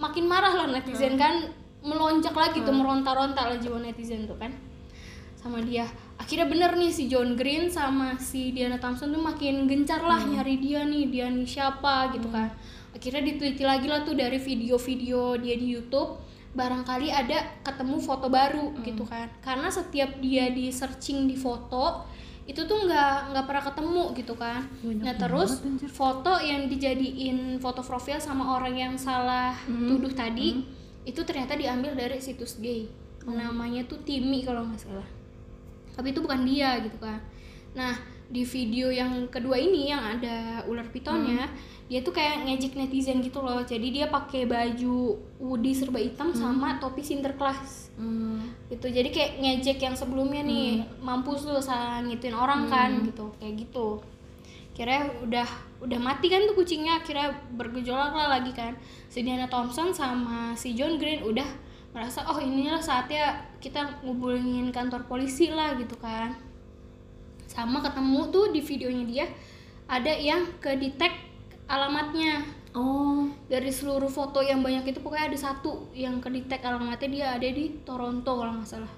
[0.00, 1.52] Makin marah lah netizen kan
[1.84, 4.50] melonjak lagi tuh meronta-ronta lah jiwa netizen tuh kan
[5.36, 10.00] sama dia akhirnya bener nih si John Green sama si Diana Thompson tuh makin gencar
[10.00, 12.50] lah nyari dia nih dia nih siapa gitu kan.
[12.96, 16.16] Akhirnya diteliti lagi lah tuh dari video-video dia di YouTube
[16.56, 19.28] barangkali ada ketemu foto baru gitu kan.
[19.44, 22.08] Karena setiap dia di searching di foto
[22.46, 24.64] itu tuh nggak nggak pernah ketemu gitu kan.
[24.82, 25.60] Nah terus
[25.92, 30.64] foto yang dijadiin foto profil sama orang yang salah tuduh tadi
[31.06, 32.88] itu ternyata diambil dari situs gay.
[33.28, 35.15] Namanya tuh Timmy kalau nggak salah
[35.96, 37.18] tapi itu bukan dia gitu kan.
[37.72, 41.46] Nah di video yang kedua ini yang ada ular pitonnya
[41.86, 43.62] dia tuh kayak ngejek netizen gitu loh.
[43.62, 48.52] Jadi dia pakai baju hoodie serba hitam sama topi sinterklas Hmm.
[48.68, 48.92] gitu.
[48.92, 53.32] Jadi kayak ngejek yang sebelumnya nih mampus lu salah ngituin orang kan gitu.
[53.40, 54.02] Kayak gitu.
[54.76, 55.48] Kira udah
[55.80, 58.76] udah mati kan tuh kucingnya akhirnya bergejolak lah lagi kan.
[59.08, 61.46] Si Diana Thompson sama si John Green udah
[61.96, 66.36] merasa oh inilah saatnya kita ngubungin kantor polisi lah gitu kan.
[67.48, 69.26] Sama ketemu tuh di videonya dia
[69.88, 71.16] ada yang ke detect
[71.64, 72.44] alamatnya.
[72.76, 73.32] Oh.
[73.48, 77.48] Dari seluruh foto yang banyak itu pokoknya ada satu yang ke detect alamatnya dia ada
[77.48, 78.92] di Toronto kalau nggak salah.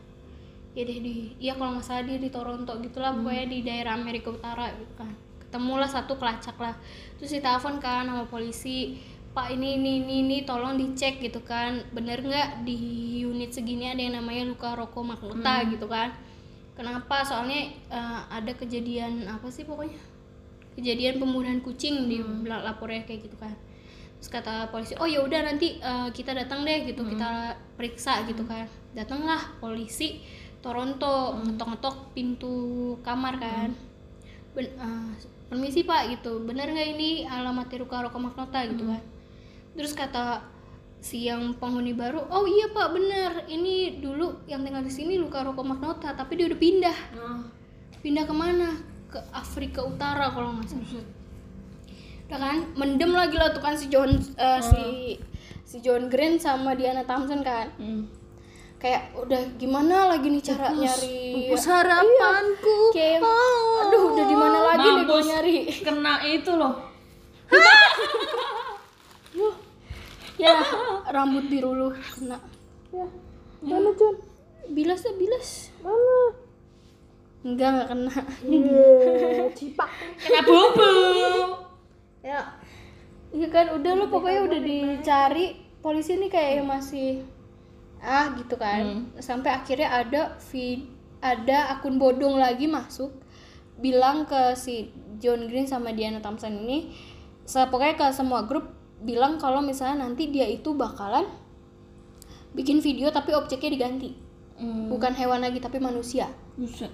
[0.75, 4.35] Ya deh di iya kalau nggak salah dia di Toronto gitulah pokoknya di daerah Amerika
[4.35, 5.15] Utara gitu kan.
[5.47, 6.75] Ketemulah satu kelacak lah.
[7.23, 8.99] Terus ditelepon kan sama polisi
[9.39, 11.79] pak ini ini ini, ini tolong dicek gitu kan.
[11.95, 16.11] Bener nggak di unit segini ada yang namanya luka rokok magneta gitu kan?
[16.75, 17.23] Kenapa?
[17.23, 19.95] Soalnya eh, ada kejadian apa sih pokoknya?
[20.75, 23.55] Kejadian pembunuhan kucing di bela- lapornya kayak gitu kan.
[24.19, 27.07] Terus kata polisi oh ya udah nanti eh, kita datang deh gitu.
[27.07, 28.67] Kita periksa gitu kan.
[28.91, 30.19] Datanglah polisi
[30.59, 32.55] Toronto ngetok-ngetok pintu
[33.07, 33.71] kamar kan.
[34.59, 35.11] Ben- eh,
[35.47, 36.43] permisi pak gitu.
[36.43, 38.99] Bener nggak ini alamat Ruka Roko Magnota gitu kan
[39.79, 40.43] terus kata
[40.99, 43.47] si yang penghuni baru oh iya pak bener.
[43.47, 46.99] Ini dulu yang tinggal di sini Luka Roko Magnota tapi dia udah pindah.
[47.15, 47.47] Nah,
[48.03, 48.75] pindah ke mana
[49.07, 51.07] ke Afrika Utara kalau nggak salah.
[52.27, 52.59] Udah kan?
[52.75, 54.83] Mendem lagi lah tuh kan si John eh, si
[55.63, 57.71] si John Green sama Diana Thompson kan?
[57.79, 58.11] Hmm.
[58.79, 62.95] kayak udah gimana lagi nih cara nyari pupus harapanku.
[62.95, 63.19] kayak
[63.83, 65.27] aduh udah di mana lagi nih gue Mampus.
[65.27, 65.57] nyari?
[65.83, 66.79] Kena itu loh
[70.39, 70.55] ya
[71.11, 72.39] rambut biru lu kena.
[72.95, 73.07] Ya.
[73.61, 74.17] Mana John
[74.71, 75.75] bilas ya bilas.
[75.83, 76.19] Mana?
[77.43, 78.15] Enggak enggak kena.
[80.23, 80.91] Kena bubu
[82.23, 82.41] ya.
[83.29, 85.47] Iya kan udah lo pokoknya udah dicari.
[85.79, 87.23] Polisi ini kayak yang masih
[88.03, 89.11] ah gitu kan.
[89.19, 90.87] Sampai akhirnya ada vid
[91.19, 93.11] ada akun bodong lagi masuk
[93.79, 96.95] bilang ke si John Green sama Diana Thompson ini.
[97.49, 101.27] Pokoknya ke semua grup bilang kalau misalnya nanti dia itu bakalan
[102.55, 104.11] bikin video tapi objeknya diganti.
[104.59, 104.91] Hmm.
[104.91, 106.27] bukan hewan lagi tapi manusia.
[106.59, 106.91] Buset.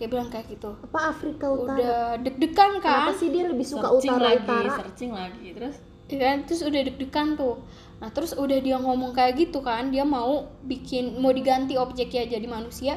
[0.00, 0.72] Dia bilang kayak gitu.
[0.80, 1.76] Apa Afrika Utara?
[1.76, 3.12] Udah deg-degan kan?
[3.12, 4.76] Kenapa sih dia lebih suka searching utara lagi utara?
[4.80, 5.76] searching lagi terus?
[6.08, 6.36] Ya kan?
[6.48, 7.56] Terus udah deg-degan tuh.
[8.00, 12.46] Nah terus udah dia ngomong kayak gitu kan dia mau bikin mau diganti objeknya jadi
[12.48, 12.96] manusia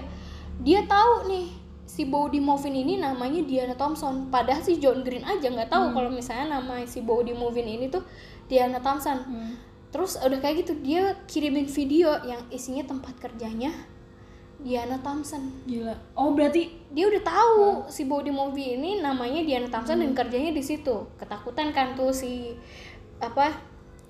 [0.63, 1.47] dia tahu nih
[1.93, 4.33] si Body Movin ini namanya Diana Thompson.
[4.33, 8.01] Padahal si John Green aja nggak tahu kalau misalnya nama si Body Movin ini tuh
[8.49, 9.21] Diana Thompson.
[9.93, 13.69] Terus udah kayak gitu dia kirimin video yang isinya tempat kerjanya
[14.57, 15.53] Diana Thompson.
[15.69, 15.93] Gila.
[16.17, 20.65] Oh berarti dia udah tahu si body movie ini namanya Diana Thompson dan kerjanya di
[20.65, 21.05] situ.
[21.21, 22.57] Ketakutan kan tuh si
[23.21, 23.53] apa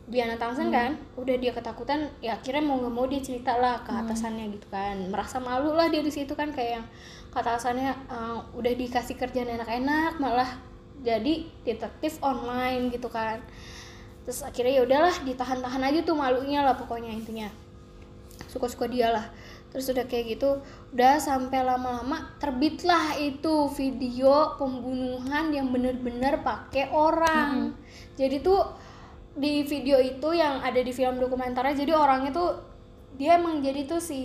[0.07, 0.95] Diana Thompson kan?
[1.19, 4.95] Udah dia ketakutan ya akhirnya mau nggak mau dia cerita lah ke atasannya gitu kan.
[5.11, 6.85] Merasa malu lah dia di situ kan kayak yang
[7.33, 10.61] ke atasannya "Eh, udah dikasih kerjaan enak-enak malah
[11.01, 13.41] jadi detektif online gitu kan.
[14.23, 17.49] Terus akhirnya ya udahlah ditahan-tahan aja tuh malunya lah pokoknya intinya.
[18.47, 19.25] Suka-suka dia lah.
[19.73, 20.61] Terus udah kayak gitu
[20.93, 27.73] udah sampai lama-lama terbitlah itu video pembunuhan yang bener-bener pakai orang.
[28.15, 28.61] Jadi tuh
[29.33, 32.53] di video itu yang ada di film dokumenternya jadi orangnya tuh
[33.17, 34.21] dia emang jadi tuh si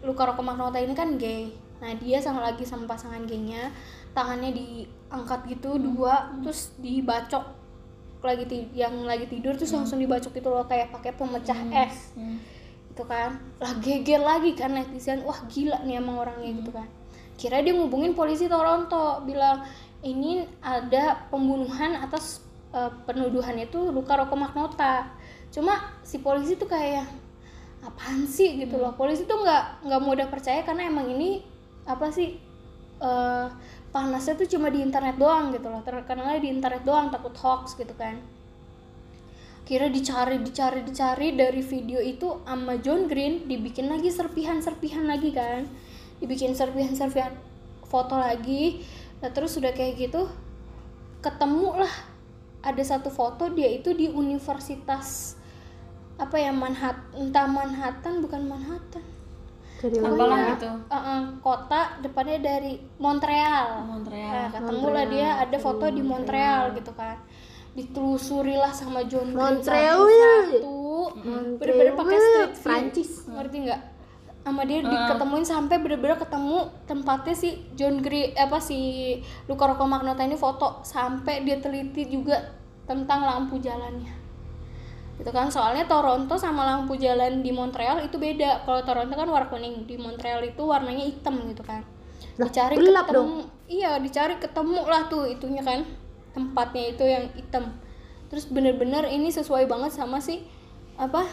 [0.00, 3.72] Luka Rocco Magnota ini kan gay nah dia sama lagi sama pasangan gaynya
[4.12, 7.56] tangannya diangkat gitu dua terus dibacok
[8.20, 12.12] lagi ti- yang lagi tidur terus langsung dibacok itu loh kayak pakai pemecah es.
[12.92, 13.32] Itu kan.
[13.56, 16.84] Lah geger lagi kan netizen wah gila nih emang orangnya gitu kan.
[17.34, 19.64] Kira dia ngubungin polisi Toronto bilang
[20.04, 25.08] ini ada pembunuhan atas eh, penuduhan itu Luka Rocco Magnota.
[25.48, 27.08] Cuma si polisi tuh kayak
[27.80, 28.60] apaan sih?
[28.60, 28.92] gitu loh.
[28.92, 31.40] Polisi tuh nggak nggak mudah percaya karena emang ini
[31.96, 32.38] apa sih
[33.00, 33.46] eh,
[33.90, 37.92] panasnya tuh cuma di internet doang gitu loh terkenalnya di internet doang takut hoax gitu
[37.98, 38.18] kan.
[39.66, 45.66] Kira dicari dicari dicari dari video itu sama John Green dibikin lagi serpihan-serpihan lagi kan.
[46.18, 47.34] Dibikin serpihan-serpihan
[47.86, 48.82] foto lagi.
[49.22, 50.26] Nah terus udah kayak gitu
[51.20, 51.94] ketemu lah
[52.64, 55.36] ada satu foto dia itu di universitas
[56.20, 59.04] apa ya Manhattan entah Manhattan bukan Manhattan
[59.80, 60.68] dari apalah mana gitu.
[60.68, 63.88] Eh, eh, kota depannya dari Montreal.
[63.88, 64.32] Montreal.
[64.36, 66.76] Nah, ketemu lah dia ada foto di Montreal.
[66.76, 67.16] Gitu kan.
[67.72, 70.04] Ditelusuri lah sama John Green Montreal.
[70.04, 70.76] satu
[71.56, 72.64] bener-bener pakai street view.
[72.64, 73.10] Prancis.
[73.24, 73.82] ngerti nggak?
[74.40, 78.78] Sama dia diketemuin sampai bener-bener ketemu tempatnya si John Green apa si
[79.48, 80.84] Luka Rocco Magnota ini foto.
[80.84, 82.52] Sampai dia teliti juga
[82.84, 84.19] tentang lampu jalannya
[85.20, 88.64] itu kan soalnya Toronto sama lampu jalan di Montreal itu beda.
[88.64, 91.84] Kalau Toronto kan warna kuning di Montreal itu warnanya hitam gitu kan.
[92.40, 95.84] Lah, dicari gelap ketemu iya dicari ketemu lah tuh itunya kan
[96.32, 97.76] tempatnya itu yang hitam.
[98.32, 100.40] Terus bener-bener ini sesuai banget sama si
[100.96, 101.28] apa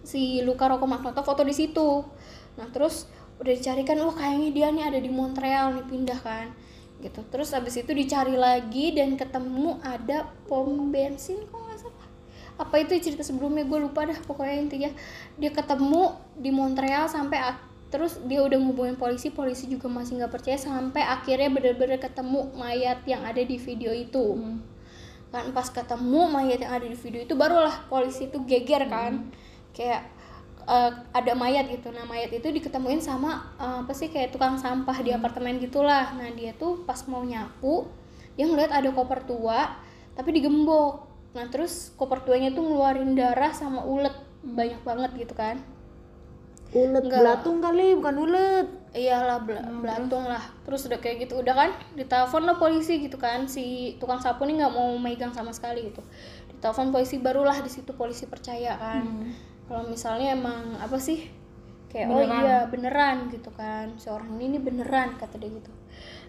[0.00, 2.08] si Luka Rocco Magnota foto di situ.
[2.56, 3.04] Nah terus
[3.36, 6.56] udah dicarikan wah kayaknya dia nih ada di Montreal nih pindah kan.
[7.04, 7.20] Gitu.
[7.28, 11.67] Terus abis itu dicari lagi dan ketemu ada pom bensin kok
[12.58, 13.62] apa itu cerita sebelumnya?
[13.64, 14.90] Gue lupa dah pokoknya intinya.
[15.38, 17.54] Dia ketemu di Montreal sampai
[17.88, 23.00] terus dia udah ngubungin polisi polisi juga masih nggak percaya sampai akhirnya bener-bener ketemu mayat
[23.06, 24.36] yang ada di video itu.
[25.30, 29.30] Kan pas ketemu mayat yang ada di video itu barulah polisi itu geger kan.
[29.72, 30.10] Kayak
[30.66, 31.94] eh, ada mayat gitu.
[31.94, 36.12] Nah mayat itu diketemuin sama eh, apa sih kayak tukang sampah di apartemen gitulah.
[36.18, 37.88] Nah dia tuh pas mau nyapu
[38.38, 39.74] dia ngeliat ada koper tua
[40.14, 44.14] tapi digembok nah terus koper tuanya tuh ngeluarin darah sama ulet.
[44.42, 45.60] Banyak banget gitu kan.
[46.72, 47.20] Ulet Enggak.
[47.20, 48.66] belatung kali bukan ulet.
[48.96, 50.40] Iyalah bela- belatung lah.
[50.64, 53.48] Terus udah kayak gitu udah kan ditelepon lah polisi gitu kan.
[53.48, 56.00] Si tukang sapu ini nggak mau megang sama sekali gitu.
[56.52, 59.04] Ditelepon polisi barulah di situ polisi percaya kan
[59.68, 61.28] kalau misalnya emang apa sih
[61.92, 63.96] kayak oh iya beneran gitu kan.
[64.00, 65.72] Seorang ini nih beneran kata dia gitu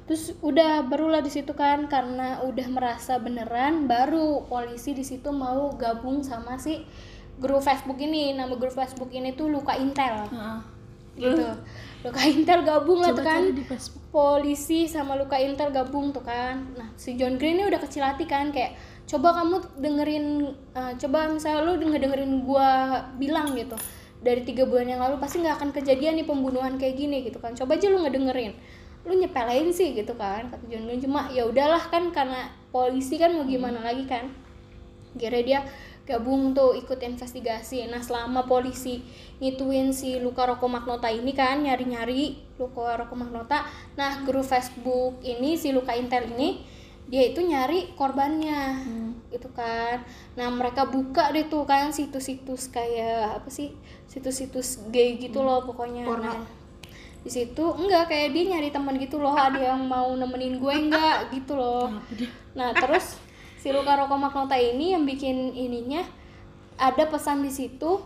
[0.10, 5.70] terus udah barulah di situ kan karena udah merasa beneran baru polisi di situ mau
[5.78, 6.82] gabung sama si
[7.38, 8.34] grup Facebook ini.
[8.34, 10.26] Nama grup Facebook ini tuh luka intel.
[10.26, 10.60] Heeh.
[11.14, 11.46] gitu.
[12.02, 13.54] Luka intel gabung lah tuh kan.
[14.10, 16.58] polisi sama luka intel gabung tuh kan.
[16.74, 18.74] Nah si John Green ini udah kecil hati kan kayak
[19.06, 20.26] coba kamu dengerin
[20.74, 22.70] eh, coba misalnya lu ngedengerin gua
[23.22, 23.78] bilang gitu.
[24.26, 27.54] Dari tiga bulan yang lalu pasti nggak akan kejadian nih pembunuhan kayak gini gitu kan.
[27.54, 28.58] Coba aja lu ngedengerin
[29.10, 31.02] lu nyepelein sih gitu kan kata John Green.
[31.02, 34.30] Cuma ya udahlah kan karena polisi kan mau gimana lagi kan.
[35.18, 35.66] Kira dia
[36.06, 37.90] gabung tuh ikut investigasi.
[37.90, 39.02] Nah selama polisi
[39.42, 43.66] ngituin si Luka Rocco Magnota ini kan nyari-nyari Luka Rocco Magnota
[43.98, 46.62] nah grup Facebook ini si Luka Intel ini
[47.10, 48.86] dia itu nyari korbannya
[49.34, 50.06] gitu kan.
[50.38, 53.74] Nah mereka buka deh tuh kan situs-situs kayak apa sih
[54.06, 56.06] situs-situs gay gitu loh pokoknya.
[56.06, 56.42] Nah,
[57.20, 61.32] di situ enggak kayak dia nyari teman gitu loh ada yang mau nemenin gue enggak
[61.36, 61.92] gitu loh
[62.58, 63.20] nah terus
[63.60, 66.04] si Luka Roko Magnota ini yang bikin ininya
[66.80, 68.00] ada pesan di situ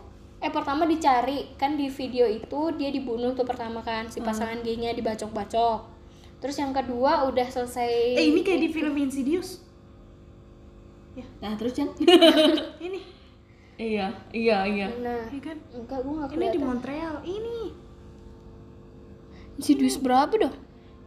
[0.43, 4.91] eh pertama dicari kan di video itu dia dibunuh tuh pertama kan si pasangan gaynya
[4.91, 5.93] dibacok-bacok
[6.43, 9.63] terus yang kedua udah selesai Eh ini kayak di film Insidious.
[11.39, 11.87] Nah, terus Chan?
[12.83, 12.99] Ini,
[13.79, 14.87] iya, iya, iya.
[14.99, 15.57] nah iya kan?
[15.71, 17.15] enggak gue nggak Ini di Montreal.
[17.23, 17.57] Ini
[19.63, 20.55] Insidious berapa dong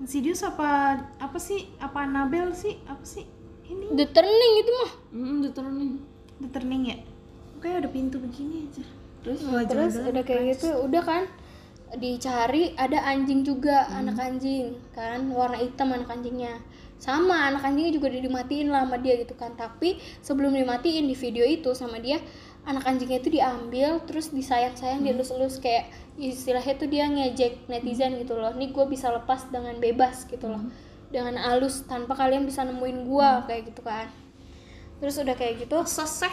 [0.00, 1.68] Insidious apa apa sih?
[1.76, 2.80] Apa Annabelle sih?
[2.84, 3.24] Apa sih?
[3.68, 5.92] Ini The Turning itu mah Hmm, The Turning.
[6.40, 6.96] The Turning ya?
[7.60, 8.84] Kayak ada pintu begini aja.
[9.24, 11.24] Terus Wah, terus udah kayak gitu udah kan
[11.96, 14.04] dicari ada anjing juga Hmm.
[14.08, 16.58] anak anjing kan warna hitam anak anjingnya
[16.96, 21.14] sama anak anjingnya juga udah dimatiin lah sama dia gitu kan tapi sebelum dimatiin di
[21.14, 22.18] video itu sama dia
[22.64, 25.08] anak anjingnya itu diambil terus disayang-sayang Hmm.
[25.08, 30.24] dielus-elus kayak istilahnya tuh dia ngejek netizen gitu loh nih gue bisa lepas dengan bebas
[30.28, 30.60] gitu loh.
[30.60, 30.84] Hmm.
[31.06, 34.10] dengan halus tanpa kalian bisa nemuin gua kayak gitu kan.
[34.98, 36.32] Terus udah kayak gitu Soseh.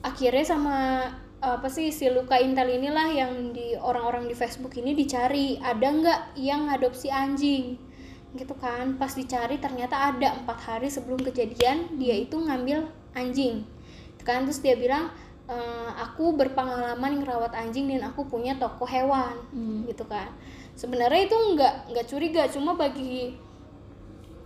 [0.00, 0.76] akhirnya sama
[1.40, 6.20] apa sih si Luka Intel inilah yang di orang-orang di Facebook ini dicari ada nggak
[6.36, 7.80] yang adopsi anjing?
[8.36, 9.00] Gitu kan.
[9.00, 13.64] Pas dicari ternyata ada empat hari sebelum kejadian dia itu ngambil anjing.
[14.20, 15.12] Kan terus dia bilang
[15.50, 19.34] "Eh, aku berpengalaman ngerawat anjing dan aku punya toko hewan
[19.90, 20.30] gitu kan.
[20.78, 23.34] Sebenarnya itu nggak nggak curiga cuma bagi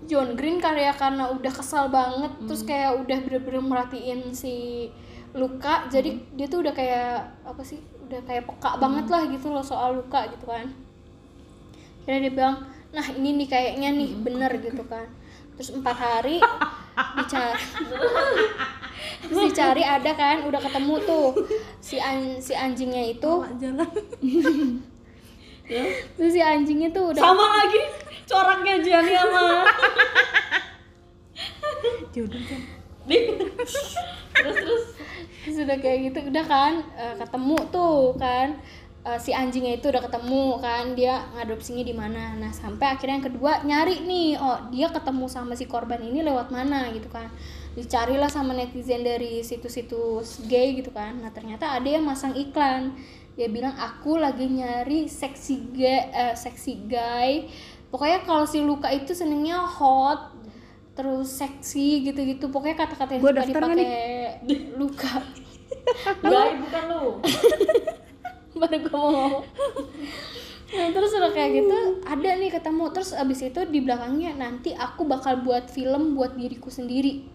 [0.09, 4.89] John Green karya karena udah kesal banget terus kayak udah bener-bener merhatiin si
[5.37, 9.65] Luka jadi dia tuh udah kayak apa sih udah kayak peka banget lah gitu loh
[9.65, 10.73] soal Luka gitu kan.
[12.09, 12.65] Kira dia bilang
[12.97, 15.05] nah ini nih kayaknya nih bener gitu kan
[15.57, 16.39] terus empat hari
[17.19, 17.65] dicari.
[19.25, 21.29] Terus dicari ada kan udah ketemu tuh.
[21.81, 23.33] Si an si anjingnya itu.
[23.59, 23.91] Jalan.
[26.17, 27.81] terus si anjingnya tuh udah sama lagi
[28.29, 29.65] coraknya Gianni sama
[32.13, 32.63] Jodoh kan.
[33.09, 33.77] terus
[34.45, 34.85] terus.
[35.45, 38.61] Terus udah kayak gitu udah kan eh, ketemu tuh kan
[39.05, 42.41] Eh, si anjingnya itu udah ketemu kan dia ngadopsinya di mana.
[42.41, 46.49] Nah sampai akhirnya yang kedua nyari nih oh dia ketemu sama si korban ini lewat
[46.49, 47.29] mana gitu kan.
[47.77, 51.21] Dicarilah sama netizen dari situs-situs gay gitu kan.
[51.21, 52.97] Nah ternyata ada yang masang iklan.
[53.37, 57.45] Dia bilang aku lagi nyari seksi gay eh, seksi guy.
[57.93, 60.33] Pokoknya kalau si Luka itu senengnya hot
[60.97, 62.49] terus seksi gitu-gitu.
[62.49, 63.87] Pokoknya kata-kata yang Gua suka dipakai
[64.81, 65.21] Luka.
[66.25, 67.05] Guy bukan lu
[68.55, 69.45] baru gue mau ngomong.
[70.75, 72.85] Nah terus udah kayak gitu ada nih ketemu.
[72.91, 77.27] Terus abis itu di belakangnya nanti aku bakal buat film buat diriku sendiri.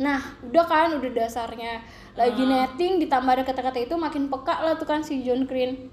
[0.00, 1.84] Nah udah kan udah dasarnya.
[2.16, 5.88] Lagi netting ditambah ada kata-kata itu makin peka lah tuh kan si John Green.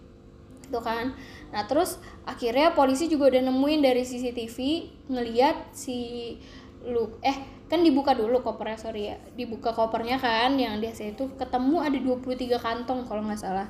[0.67, 1.15] Tuh kan.
[1.51, 4.57] Nah terus akhirnya polisi juga udah nemuin dari CCTV
[5.07, 6.36] ngeliat si
[6.88, 9.17] lu eh kan dibuka dulu kopernya sorry ya.
[9.36, 13.67] Dibuka kopernya kan yang di AC itu ketemu ada 23 kantong kalau nggak salah.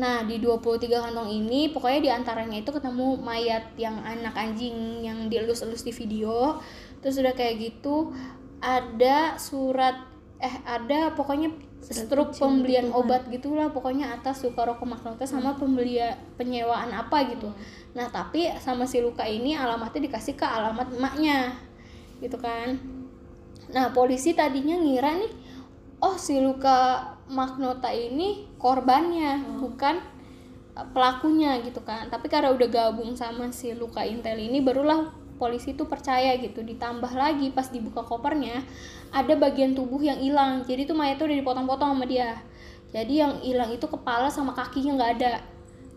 [0.00, 5.28] Nah di 23 kantong ini pokoknya di antaranya itu ketemu mayat yang anak anjing yang
[5.28, 6.56] dielus-elus di video.
[7.04, 8.16] Terus udah kayak gitu
[8.64, 10.08] ada surat
[10.40, 11.52] eh ada pokoknya
[11.84, 17.52] struk pembelian obat gitulah pokoknya atas luka rokok magnota sama pembelian penyewaan apa gitu.
[17.92, 21.60] Nah tapi sama si luka ini alamatnya dikasih ke alamat emaknya
[22.24, 23.03] gitu kan
[23.72, 25.32] nah polisi tadinya ngira nih
[26.04, 29.96] oh si luka magnota ini korbannya bukan
[30.76, 32.12] uh, pelakunya gitu kan.
[32.12, 37.10] Tapi karena udah gabung sama si luka intel ini barulah polisi tuh percaya gitu ditambah
[37.10, 38.62] lagi pas dibuka kopernya
[39.10, 40.62] ada bagian tubuh yang hilang.
[40.68, 42.36] Jadi tuh mayat tuh udah dipotong-potong sama dia.
[42.94, 45.34] Jadi yang hilang itu kepala sama kakinya nggak ada.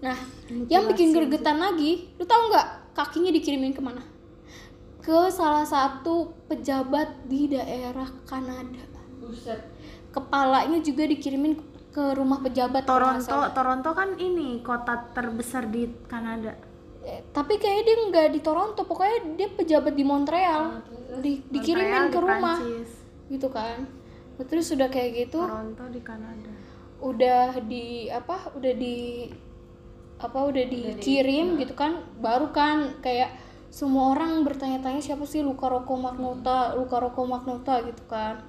[0.02, 0.18] Nah
[0.72, 4.02] yang bikin gregetan lagi lu tahu nggak kakinya dikirimin ke mana
[5.08, 8.84] ke salah satu pejabat di daerah Kanada
[9.24, 9.72] buset
[10.12, 11.56] kepalanya juga dikirimin
[11.96, 13.50] ke rumah pejabat Toronto.
[13.58, 16.54] Toronto kan ini kota terbesar di Kanada.
[17.02, 20.84] Eh, tapi kayaknya dia nggak di Toronto pokoknya dia pejabat di Montreal
[21.24, 22.92] di, dikirimin Montreal ke di rumah Prancis.
[23.32, 23.78] gitu kan
[24.44, 26.52] terus sudah kayak gitu Toronto di Kanada.
[27.00, 29.32] udah di apa udah di
[30.20, 35.94] apa udah dikirim gitu kan baru kan kayak semua orang bertanya-tanya siapa sih Luka Roko
[35.96, 38.42] Magnota Luka Roko Magnota gitu kan.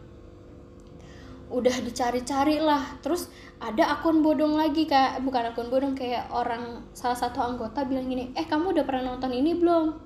[1.48, 3.00] Udah dicari-cari lah.
[3.00, 5.24] Terus ada akun bodong lagi kak.
[5.24, 9.32] Bukan akun bodong kayak orang salah satu anggota bilang gini eh kamu udah pernah nonton
[9.32, 9.96] ini belum?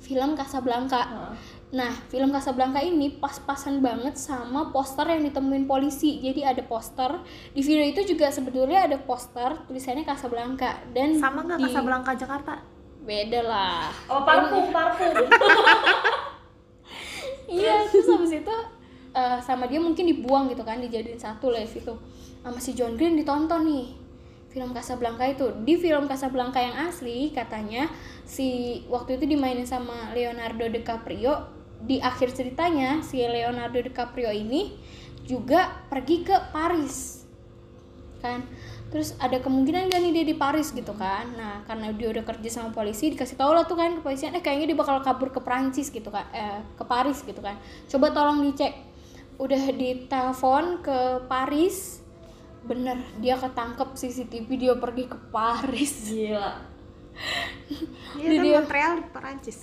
[0.00, 1.30] Film Casablanca.
[1.70, 6.18] Nah film Casablanca ini pas-pasan banget sama poster yang ditemuin polisi.
[6.18, 7.22] Jadi ada poster.
[7.54, 10.80] Di video itu juga sebetulnya ada poster tulisannya Casablanca.
[10.90, 12.79] Dan Sama nggak di- Casablanca Jakarta?
[13.00, 15.12] Beda lah Oh, parfum, parfum.
[17.50, 18.56] iya terus habis itu
[19.16, 21.94] eh, sama dia mungkin dibuang gitu kan dijadiin satu live itu.
[22.40, 23.88] Sama si John Green ditonton nih.
[24.50, 25.46] Film Casablanca itu.
[25.62, 27.86] Di film Casablanca yang asli katanya
[28.26, 31.46] si waktu itu dimainin sama Leonardo DiCaprio
[31.80, 34.74] di akhir ceritanya si Leonardo DiCaprio ini
[35.22, 37.22] juga pergi ke Paris.
[38.18, 38.44] Kan
[38.90, 42.50] terus ada kemungkinan gak nih dia di Paris gitu kan nah karena dia udah kerja
[42.50, 45.88] sama polisi dikasih tau lah tuh kan kepolisian eh kayaknya dia bakal kabur ke Prancis
[45.88, 47.54] gitu kan eh, ke Paris gitu kan
[47.86, 48.74] coba tolong dicek
[49.38, 52.02] udah ditelepon ke Paris
[52.60, 56.50] bener dia ketangkep CCTV dia pergi ke Paris Gila.
[58.20, 59.58] Dia- Montreal di Perancis.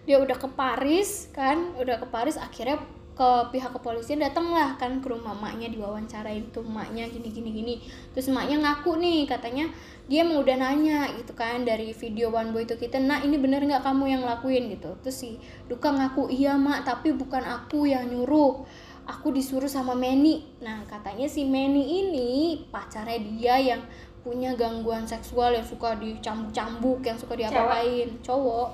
[0.00, 2.80] dia udah ke Paris kan udah ke Paris akhirnya
[3.20, 7.74] ke pihak kepolisian datang lah kan ke rumah maknya diwawancarain tuh maknya gini gini gini.
[8.16, 9.68] Terus maknya ngaku nih katanya
[10.08, 13.60] dia emang udah nanya gitu kan dari video one boy itu kita nah ini bener
[13.60, 14.96] nggak kamu yang lakuin gitu.
[15.04, 15.36] Terus si
[15.68, 18.64] Luka ngaku iya mak tapi bukan aku yang nyuruh.
[19.04, 20.40] Aku disuruh sama Manny.
[20.64, 23.84] Nah katanya si Manny ini pacarnya dia yang
[24.24, 28.16] punya gangguan seksual yang suka dicambuk-cambuk yang suka diapa-apain.
[28.24, 28.68] Cowok.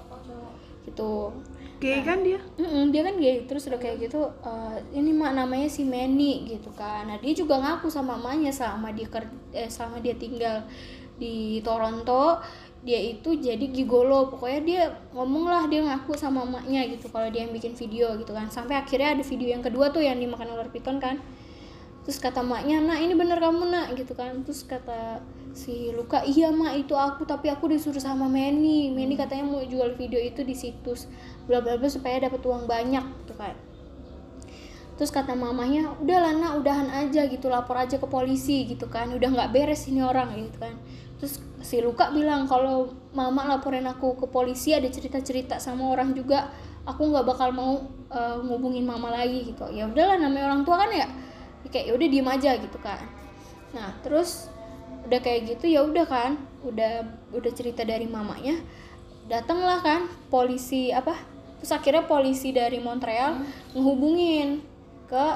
[0.86, 1.34] Gitu
[1.76, 2.40] Gay kan dia?
[2.56, 3.44] Mm-mm, dia kan gay.
[3.44, 7.04] Terus udah kayak gitu eh, ini mak namanya si Manny gitu kan.
[7.04, 10.64] Nah dia juga ngaku sama mamanya selama dia ker- eh, selama dia tinggal
[11.20, 12.40] di Toronto
[12.80, 14.32] dia itu jadi gigolo.
[14.32, 18.32] Pokoknya dia ngomong lah dia ngaku sama emaknya gitu kalau dia yang bikin video gitu
[18.32, 18.48] kan.
[18.48, 21.20] Sampai akhirnya ada video yang kedua tuh yang dimakan ular piton kan.
[22.08, 24.32] Terus kata maknya nak ini bener kamu nak gitu kan.
[24.48, 25.20] Terus kata
[25.52, 28.88] si Luka iya mak itu aku tapi aku disuruh sama Manny.
[28.96, 31.04] Manny katanya mau jual video itu di situs
[31.46, 33.54] bla bla bla supaya dapat uang banyak gitu kan.
[34.96, 39.12] Terus kata mamanya udah lah nak udahan aja gitu lapor aja ke polisi gitu kan.
[39.12, 40.74] Udah nggak beres ini orang gitu kan.
[41.20, 46.12] Terus si Luka bilang kalau mama laporin aku ke polisi ada cerita cerita sama orang
[46.16, 46.48] juga
[46.88, 49.68] aku nggak bakal mau eh, ngubungin mama lagi gitu.
[49.68, 51.08] Ya udahlah namanya orang tua kan ya.
[51.64, 53.04] Ya kayak ya udah diem aja gitu kan.
[53.76, 54.48] Nah terus
[55.06, 56.34] udah kayak gitu ya udah kan
[56.66, 58.58] udah udah cerita dari mamanya
[59.30, 61.14] datanglah kan polisi apa
[61.56, 63.40] terus akhirnya polisi dari Montreal
[63.72, 64.60] ngehubungin
[65.06, 65.26] ke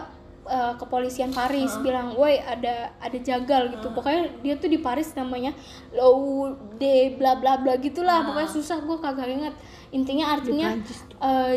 [0.45, 3.87] eh, kepolisian Paris bilang, woi ada ada jagal gitu.
[3.91, 5.55] Pokoknya dia tuh di Paris namanya
[5.91, 8.25] Lou de bla bla bla gitulah.
[8.25, 9.55] Pokoknya susah gue kagak inget.
[9.91, 10.75] Intinya artinya
[11.23, 11.55] eh,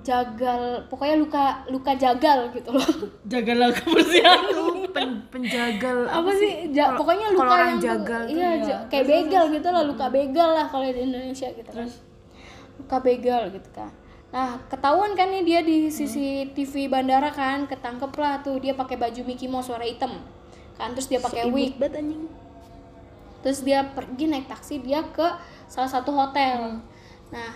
[0.00, 2.88] jagal, pokoknya luka luka jagal gitu loh.
[3.28, 4.40] Jagalah kebersihan.
[4.90, 8.76] Pen- penjagal apa sih ja- kalau- pokoknya luka yang jagal iya, iya.
[8.90, 11.86] kayak begal gitu lah luka begal lah kalau di Indonesia gitu kan
[12.80, 13.92] luka begal gitu kan.
[14.30, 19.20] Nah ketahuan kan nih dia di CCTV bandara kan ketangkep lah tuh dia pakai baju
[19.26, 20.22] Mickey Mouse warna hitam
[20.78, 21.76] kan terus dia pakai wig.
[21.76, 22.24] anjing.
[23.40, 25.24] terus dia pergi naik taksi dia ke
[25.68, 26.80] salah satu hotel.
[27.32, 27.50] Nah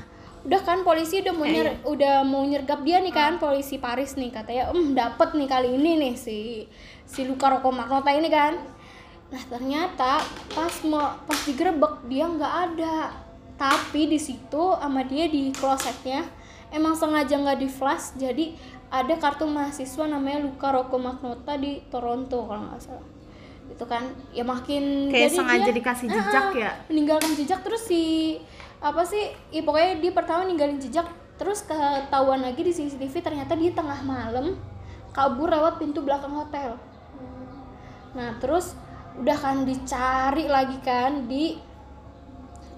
[0.44, 4.28] udah kan polisi udah mau nyer- udah mau nyergap dia nih kan polisi Paris nih
[4.28, 6.68] katanya em dapet nih kali ini nih si
[7.08, 8.60] si Luka Rocco Magnota ini kan.
[9.32, 10.20] Nah ternyata
[10.52, 13.23] pas mau pas digerebek dia nggak ada
[13.64, 16.28] tapi di situ sama dia di klosetnya
[16.68, 18.52] emang sengaja nggak di flash jadi
[18.92, 23.08] ada kartu mahasiswa namanya Luka Rocco Magnota di Toronto kalau nggak salah
[23.64, 24.04] itu kan
[24.36, 26.70] ya makin Kayak jadi sengaja dia- dikasih jejak ah, ya?
[26.92, 28.36] meninggalkan jejak terus si
[28.84, 31.08] apa sih ya pokoknya dia pertama ninggalin jejak
[31.40, 34.60] terus ketahuan lagi di CCTV ternyata dia tengah malam
[35.16, 36.76] kabur lewat pintu belakang hotel
[38.12, 38.76] nah terus
[39.16, 41.56] udah kan dicari lagi kan di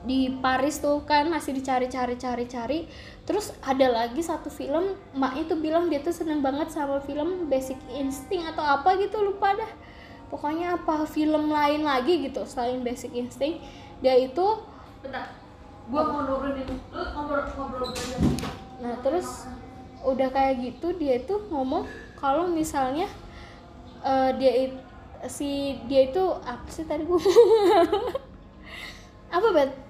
[0.07, 2.79] di Paris tuh kan masih dicari cari cari cari
[3.27, 7.77] terus ada lagi satu film maknya tuh bilang dia tuh seneng banget sama film Basic
[7.91, 9.73] Instinct atau apa gitu lupa dah
[10.31, 13.59] pokoknya apa film lain lagi gitu selain Basic Instinct
[13.99, 14.47] dia itu
[15.03, 15.27] Bentar.
[15.87, 16.67] Gua mau nurunin.
[16.91, 18.19] Lu ngobrol ngobrol aja.
[18.77, 19.47] nah terus
[20.03, 21.89] udah kayak gitu dia itu ngomong
[22.19, 23.09] kalau misalnya
[24.05, 24.53] eh, dia
[25.31, 27.19] si dia itu apa sih tadi gua
[29.37, 29.86] apa bet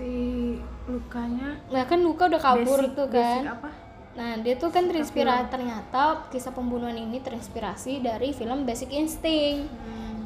[0.00, 0.56] si
[0.88, 3.70] lukanya nah kan Luka udah kabur basic- tuh basic kan apa
[4.10, 9.70] Nah, dia tuh kan terinspirasi ternyata kisah pembunuhan ini terinspirasi dari film Basic Instinct.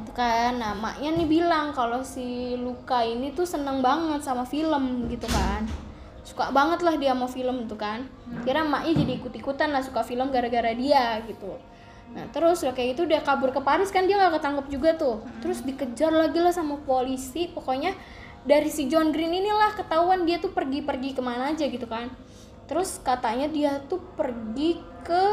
[0.09, 0.57] Tuh kan.
[0.57, 5.69] Nah, maknya nih bilang kalau si Luka ini tuh seneng banget sama film gitu kan.
[6.25, 8.09] Suka banget lah dia sama film tuh kan.
[8.41, 11.53] Kira maknya jadi ikut-ikutan lah suka film gara-gara dia gitu.
[12.09, 15.21] Nah, terus udah kayak gitu udah kabur ke Paris kan dia nggak ketangkep juga tuh.
[15.45, 17.53] Terus dikejar lagi lah sama polisi.
[17.53, 17.93] Pokoknya
[18.45, 22.13] dari si John Green inilah ketahuan dia tuh pergi-pergi ke mana aja gitu kan
[22.69, 25.23] terus katanya dia tuh pergi ke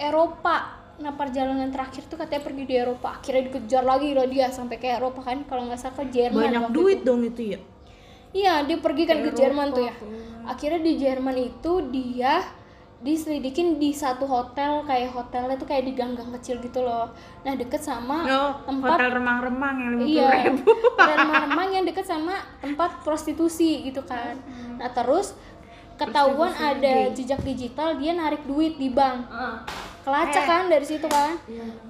[0.00, 4.82] Eropa nah perjalanan terakhir tuh katanya pergi di Eropa akhirnya dikejar lagi loh dia sampai
[4.82, 7.06] ke Eropa kan kalau nggak salah ke Jerman Banyak duit itu.
[7.06, 7.60] dong itu ya.
[8.28, 9.94] Iya, dia pergi kan ke Jerman tuh ya.
[10.44, 12.44] Akhirnya di Jerman itu dia
[12.98, 17.14] diselidikin di satu hotel kayak hotelnya tuh kayak di gang-gang kecil gitu loh.
[17.46, 20.66] Nah deket sama Oh, tempat hotel remang-remang yang lima iya ribu.
[20.98, 24.34] hotel remang-remang yang deket sama tempat prostitusi gitu kan.
[24.74, 25.38] Nah terus
[25.94, 29.30] ketahuan ada jejak digital dia narik duit di bank.
[30.02, 31.36] Kelacak kan dari situ kan.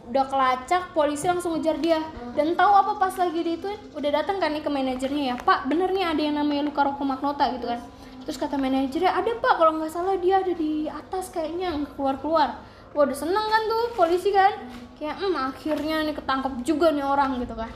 [0.09, 2.01] Udah kelacak, polisi langsung ngejar dia.
[2.35, 5.69] Dan tahu apa pas lagi di itu udah datang kan nih ke manajernya ya, Pak
[5.69, 7.81] bener nih ada yang namanya Luka Roko Magnota gitu kan.
[8.29, 12.61] Terus kata manajernya ada Pak kalau nggak salah dia ada di atas kayaknya nggak keluar-keluar.
[12.93, 14.53] Wah udah seneng kan tuh polisi kan.
[15.01, 17.73] Kayak hmm, akhirnya nih ketangkep juga nih orang gitu kan.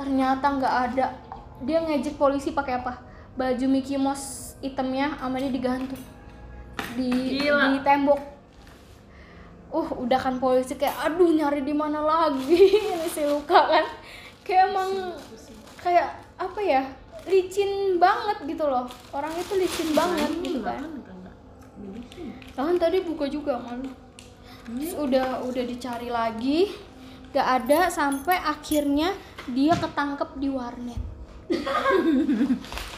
[0.00, 1.06] Ternyata nggak ada.
[1.68, 2.96] Dia ngejek polisi pakai apa?
[3.36, 6.00] Baju Mickey Mouse hitamnya sama dia digantung
[6.96, 8.20] di di tembok
[9.74, 13.84] uh udah kan polisi kayak aduh nyari di mana lagi ini si luka kan
[14.46, 15.18] kayak emang
[15.82, 16.82] kayak apa ya
[17.28, 18.86] licin banget gitu loh.
[19.12, 20.80] Orang itu licin banget gitu kan.
[22.54, 23.90] kan tadi buka juga malu
[24.64, 26.72] Terus udah udah dicari lagi.
[27.34, 29.12] Gak ada sampai akhirnya
[29.50, 31.02] dia ketangkep di warnet.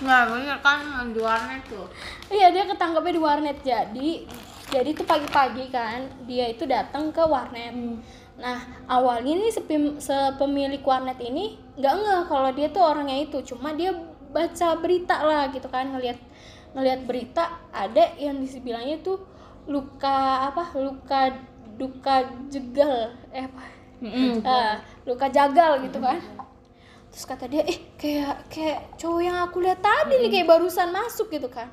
[0.02, 1.90] Nggak banyak kan di warnet tuh.
[2.30, 3.58] Iya dia ketangkepnya di warnet.
[3.66, 4.10] Jadi
[4.70, 7.74] jadi tuh pagi-pagi kan dia itu datang ke warnet.
[8.38, 13.42] Nah awalnya nih sepem- sepemilik warnet ini nggak ngeh kalau dia tuh orangnya itu.
[13.42, 13.90] Cuma dia
[14.32, 16.18] baca berita lah gitu kan ngelihat
[16.76, 19.22] ngelihat berita ada yang dibilangnya tuh
[19.66, 21.34] luka apa luka
[21.76, 23.62] duka jegal eh apa?
[24.00, 24.74] Eh,
[25.08, 26.18] luka jagal gitu kan.
[27.12, 31.32] Terus kata dia eh kayak kayak cowok yang aku lihat tadi nih kayak barusan masuk
[31.32, 31.68] gitu kan.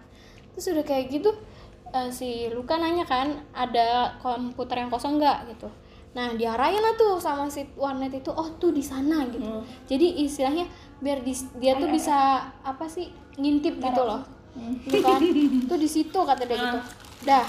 [0.55, 1.31] Terus udah kayak gitu
[1.91, 5.55] eh, si Luka nanya kan ada komputer yang kosong nggak?
[5.55, 5.67] Gitu.
[6.13, 9.63] Nah diarahin lah tuh sama si warnet itu oh tuh di sana gitu.
[9.87, 10.67] Jadi istilahnya
[11.03, 12.15] biar dis- dia tuh bisa
[12.63, 14.23] apa sih ngintip gitu loh.
[14.87, 15.19] Gitu kan?
[15.67, 16.79] Tuh di situ kata dia gitu.
[17.23, 17.43] Dah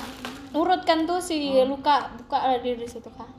[0.51, 3.31] nurut kan tuh si Luka buka lah dia di situ kan.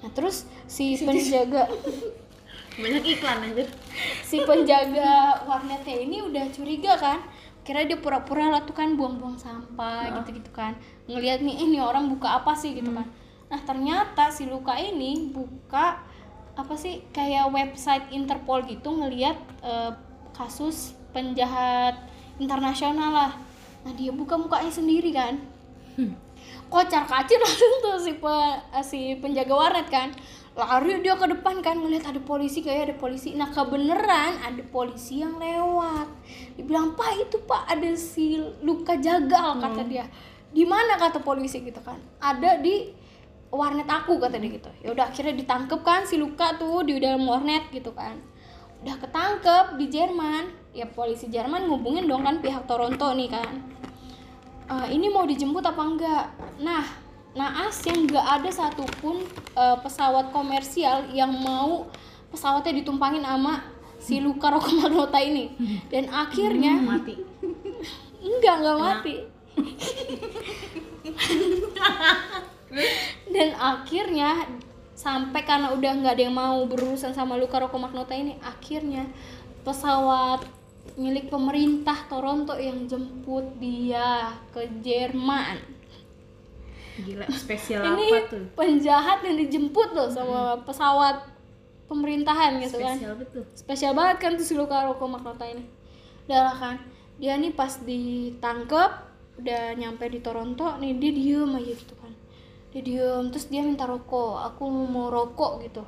[0.00, 1.68] Nah terus si penjaga.
[2.78, 3.64] Banyak iklan aja.
[4.22, 7.18] si penjaga warnetnya ini udah curiga kan?
[7.66, 10.72] Kira dia pura-pura lah tuh kan buang-buang sampah gitu-gitu kan.
[11.10, 12.72] Ngelihat nih ini orang buka apa sih?
[12.72, 13.04] gitu kan.
[13.48, 16.00] Nah ternyata si Luka ini buka
[16.58, 19.94] apa sih kayak website Interpol gitu ngelihat eh,
[20.34, 21.94] kasus penjahat
[22.42, 23.32] internasional lah.
[23.86, 25.38] Nah dia buka mukanya sendiri kan.
[26.66, 30.10] Kocar kacir langsung tuh si pe- eh, si penjaga warnet kan.
[30.58, 33.38] Lari dia ke depan kan ngeliat ada polisi kayak ada polisi.
[33.38, 36.10] Nah kebeneran ada polisi yang lewat.
[36.58, 40.10] Dibilang pak itu pak ada si luka jagal kata dia.
[40.50, 40.98] Di mana?
[40.98, 42.02] kata polisi gitu kan.
[42.18, 42.90] Ada di
[43.48, 44.70] warnet aku kata dia gitu.
[44.84, 48.20] Ya udah akhirnya ditangkep kan si luka tuh di dalam warnet gitu kan.
[48.84, 50.44] Udah ketangkep di Jerman.
[50.76, 53.52] Ya polisi Jerman ngubungin dong kan pihak Toronto nih kan.
[54.68, 56.24] Eh, ini mau dijemput apa enggak?
[56.60, 56.84] Nah
[57.36, 59.24] naas yang enggak ada satupun
[59.56, 61.88] eh, pesawat komersial yang mau
[62.28, 63.64] pesawatnya ditumpangin sama
[63.98, 65.56] si Luka Roko Magnota ini.
[65.88, 67.16] Dan akhirnya Mati.
[68.18, 69.14] enggak enggak mati
[73.34, 74.46] dan akhirnya
[74.98, 79.06] sampai karena udah nggak ada yang mau berurusan sama Luka Roko Magnota ini akhirnya
[79.62, 80.42] pesawat
[80.98, 85.78] milik pemerintah Toronto yang jemput dia ke Jerman.
[86.98, 88.44] Gila, spesial ini apa tuh?
[88.58, 91.30] penjahat yang dijemput loh sama pesawat
[91.86, 92.98] pemerintahan gitu kan.
[92.98, 93.42] Spesial betul.
[93.54, 95.62] spesial banget kan tuh si Luka Roko Magnota ini.
[96.26, 96.76] Udah kan
[97.18, 98.90] dia nih pas ditangkep
[99.38, 101.94] udah nyampe di Toronto nih dia diem aja gitu
[102.78, 105.82] dia diem terus dia minta rokok aku mau rokok gitu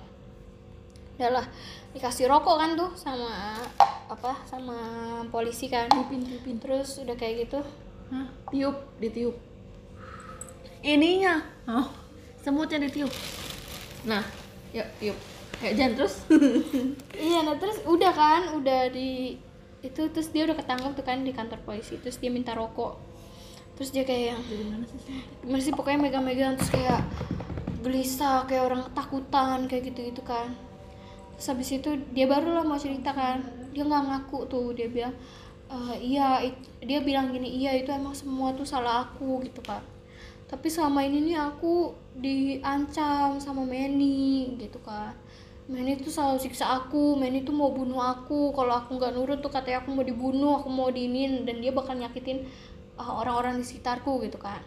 [1.16, 1.46] udah lah
[1.94, 3.62] dikasih rokok kan tuh sama
[4.10, 4.76] apa sama
[5.30, 5.86] polisi kan
[6.58, 7.62] terus udah kayak gitu
[8.10, 8.26] Hah?
[8.50, 9.38] Tiup, ditiup.
[10.82, 11.38] Ininya.
[11.70, 11.86] Oh,
[12.42, 13.12] Semutnya ditiup.
[14.02, 14.26] Nah,
[14.74, 15.18] yuk, tiup.
[15.62, 16.14] Kayak jangan terus.
[17.30, 19.38] iya nah terus udah kan udah di
[19.80, 22.96] itu terus dia udah ketangkep tuh kan di kantor polisi terus dia minta rokok
[23.80, 24.40] terus dia kayak yang
[25.40, 26.60] gimana sih pokoknya megang-megang.
[26.60, 27.00] Terus kayak
[27.80, 30.52] gelisah kayak orang ketakutan kayak gitu-gitu kan.
[31.40, 33.40] Terus habis itu dia baru lah mau cerita kan.
[33.72, 35.16] Dia nggak ngaku tuh dia bilang
[35.70, 39.78] "Eh, iya it- dia bilang gini iya itu emang semua tuh salah aku gitu kan
[40.50, 45.14] tapi selama ini nih aku diancam sama Manny gitu kan
[45.70, 48.50] Manny tuh selalu siksa aku Manny tuh mau bunuh aku.
[48.50, 51.94] Kalau aku nggak nurut tuh katanya aku mau dibunuh aku mau diinin dan dia bakal
[51.94, 52.42] nyakitin
[53.00, 54.60] orang-orang di sekitarku gitu kan.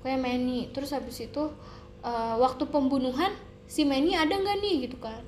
[0.00, 0.72] Pokoknya Manny.
[0.72, 1.52] Terus habis itu
[2.02, 3.34] uh, waktu pembunuhan
[3.68, 5.20] si Manny ada nggak nih gitu kan.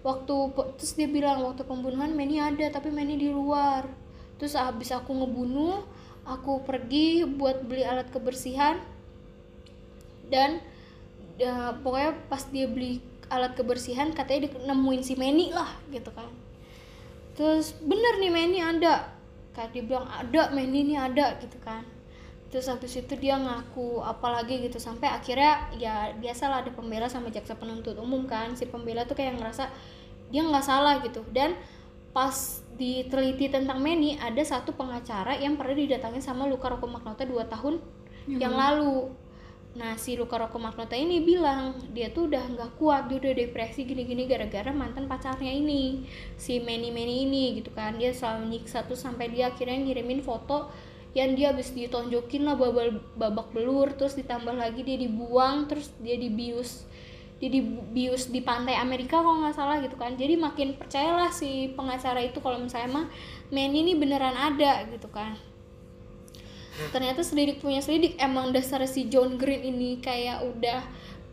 [0.00, 0.34] Waktu
[0.80, 3.84] terus dia bilang waktu pembunuhan Manny ada tapi Manny di luar.
[4.40, 5.84] Terus habis aku ngebunuh
[6.24, 8.78] aku pergi buat beli alat kebersihan
[10.30, 10.62] dan
[11.40, 16.30] ya, pokoknya pas dia beli alat kebersihan katanya dia nemuin si Manny lah gitu kan.
[17.34, 19.19] Terus bener nih Manny ada
[19.68, 21.84] dia bilang ada Manny ini ada gitu kan.
[22.50, 27.54] Terus habis itu dia ngaku apalagi gitu sampai akhirnya ya biasalah ada pembela sama jaksa
[27.54, 28.56] penuntut umum kan.
[28.56, 29.70] Si pembela tuh kayak ngerasa
[30.32, 31.22] dia nggak salah gitu.
[31.30, 31.54] Dan
[32.10, 37.46] pas diteliti tentang Manny ada satu pengacara yang pernah didatangin sama Luka Rocco Magnota dua
[37.46, 37.78] tahun
[38.26, 39.14] yang lalu
[39.80, 43.88] nah si Luka Rocco Magnota ini bilang dia tuh udah nggak kuat dia udah depresi
[43.88, 46.04] gini-gini gara-gara mantan pacarnya ini
[46.36, 47.96] si Manny Manny ini gitu kan.
[47.96, 50.68] Dia selalu nyiksa tuh sampai dia akhirnya ngirimin foto
[51.16, 56.20] yang dia habis ditonjokin lah babal babak belur terus ditambah lagi dia dibuang terus dia
[56.20, 56.84] dibius
[57.40, 60.12] dia dibius di pantai Amerika kalau nggak salah gitu kan.
[60.12, 63.06] Jadi makin percayalah si pengacara itu kalau misalnya emang
[63.48, 65.40] Manny ini beneran ada gitu kan
[66.88, 68.16] ternyata selidik punya selidik.
[68.16, 70.80] Emang dasar si John Green ini kayak udah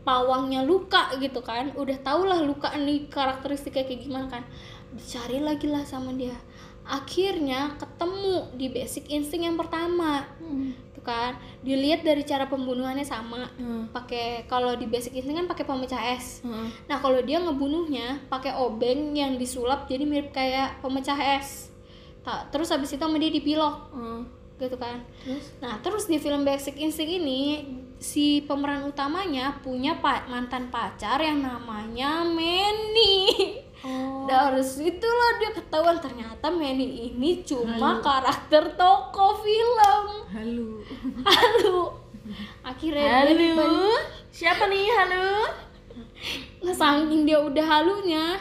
[0.04, 1.72] pawangnya luka gitu kan.
[1.80, 4.44] Udah tau lah luka nih karakteristiknya kayak gimana kan.
[4.92, 6.36] Dicari lagi lah sama dia.
[6.88, 10.24] Akhirnya ketemu di basic instinct yang pertama.
[10.96, 11.36] Tuh kan.
[11.60, 13.52] Dilihat dari cara pembunuhannya sama.
[13.92, 16.40] Pakai kalau di basic instinct kan pakai pemecah es
[16.88, 21.68] nah kalau dia ngebunuhnya pakai obeng yang disulap jadi mirip kayak pemecah es
[22.24, 23.92] Tak- terus habis itu sama dia dipilok
[24.58, 25.06] gitu kan.
[25.58, 27.42] Nah terus di film Basic Instinct ini
[27.96, 33.30] si pemeran utamanya punya pa- mantan pacar yang namanya Manny.
[34.28, 40.06] Dari situ loh dia ketahuan ternyata Manny ini cuma karakter tokoh film.
[40.28, 40.70] Halo.
[41.24, 41.80] Halo
[42.60, 44.86] akhirnya dia diban- Siapa nih?
[44.92, 45.48] Halo.
[46.60, 48.36] Nah, saking dia udah halunya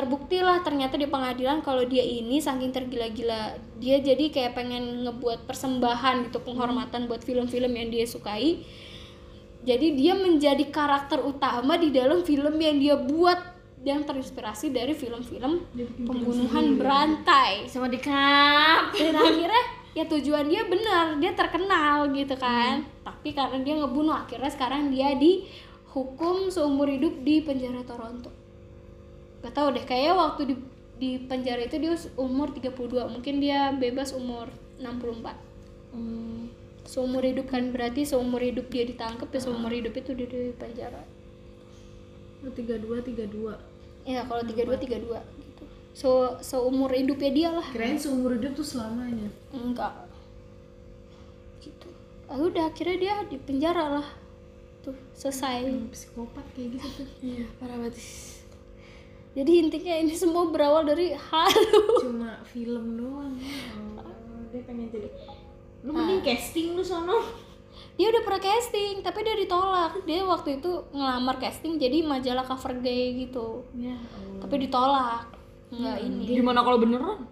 [0.00, 3.60] terbuktilah ternyata di pengadilan kalau dia ini saking tergila-gila.
[3.76, 8.64] Dia jadi kayak pengen ngebuat persembahan gitu penghormatan buat film-film yang dia sukai.
[9.60, 15.68] Jadi dia menjadi karakter utama di dalam film yang dia buat yang terinspirasi dari film-film
[16.08, 17.68] pembunuhan berantai.
[17.68, 18.96] Sama dikap.
[18.96, 22.88] dan akhirnya ya tujuan dia benar dia terkenal gitu kan.
[23.04, 28.39] Tapi karena dia ngebunuh akhirnya sekarang dia dihukum seumur hidup di penjara Toronto
[29.40, 30.54] gak tau deh kayaknya waktu di
[31.00, 35.50] di penjara itu dia umur 32 mungkin dia bebas umur 64
[36.90, 41.06] seumur hidup kan berarti seumur hidup dia ditangkap ya seumur hidup itu dia di penjara.
[42.50, 43.54] Tiga dua tiga dua.
[44.02, 45.06] ya kalau 32 32
[45.38, 45.64] gitu.
[45.94, 47.66] So seumur hidupnya dia lah.
[47.70, 49.30] Kirain seumur hidup tuh selamanya.
[49.54, 49.94] enggak.
[51.62, 51.88] Gitu.
[52.26, 54.08] Ah udah akhirnya dia di penjara lah.
[54.82, 55.70] Tuh selesai.
[55.94, 57.08] Psikopat kayak gitu tuh.
[57.22, 58.02] Iya, parah banget.
[59.30, 63.34] Jadi intinya ini semua berawal dari halu Cuma film doang.
[63.94, 65.06] Oh, dia pengen jadi.
[65.80, 67.22] Lu mending casting lu sono.
[67.94, 72.80] dia udah pernah casting tapi dia ditolak dia waktu itu ngelamar casting jadi majalah cover
[72.80, 73.94] gay gitu Ya.
[74.40, 75.28] tapi ditolak
[75.70, 77.28] nggak ini Gimana kalau beneran?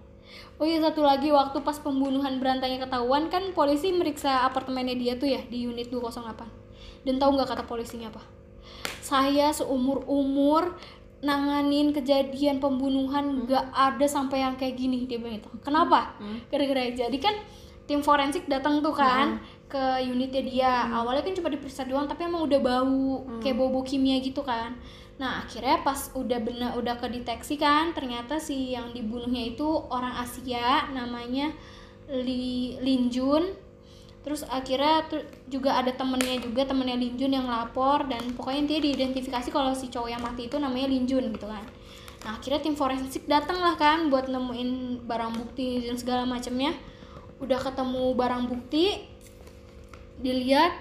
[0.56, 5.26] oh iya satu lagi waktu pas pembunuhan berantainya ketahuan kan polisi meriksa apartemennya dia tuh
[5.26, 6.36] ya di unit 208
[7.02, 8.22] dan tahu nggak kata polisinya apa
[9.00, 10.76] saya seumur umur
[11.18, 16.14] nanganin kejadian pembunuhan nggak ada sampai yang kayak gini dia bilang itu kenapa?
[16.46, 17.34] Gara-gara jadi kan
[17.88, 20.72] tim forensik datang tuh kan ke unitnya dia.
[20.94, 24.78] Awalnya kan cuma diperiksa doang tapi emang udah bau kayak bau bau kimia gitu kan.
[25.18, 30.86] Nah akhirnya pas udah benar udah kedeteksi kan ternyata si yang dibunuhnya itu orang Asia
[30.94, 31.50] namanya
[32.06, 33.67] Li Lin Jun
[34.28, 38.78] terus akhirnya tuh juga ada temennya juga temennya Lin Jun yang lapor dan pokoknya dia
[38.84, 41.64] diidentifikasi kalau si cowok yang mati itu namanya Lin Jun gitu kan.
[42.28, 46.76] Nah akhirnya tim forensik datang lah kan buat nemuin barang bukti dan segala macamnya
[47.40, 49.00] udah ketemu barang bukti
[50.20, 50.76] dilihat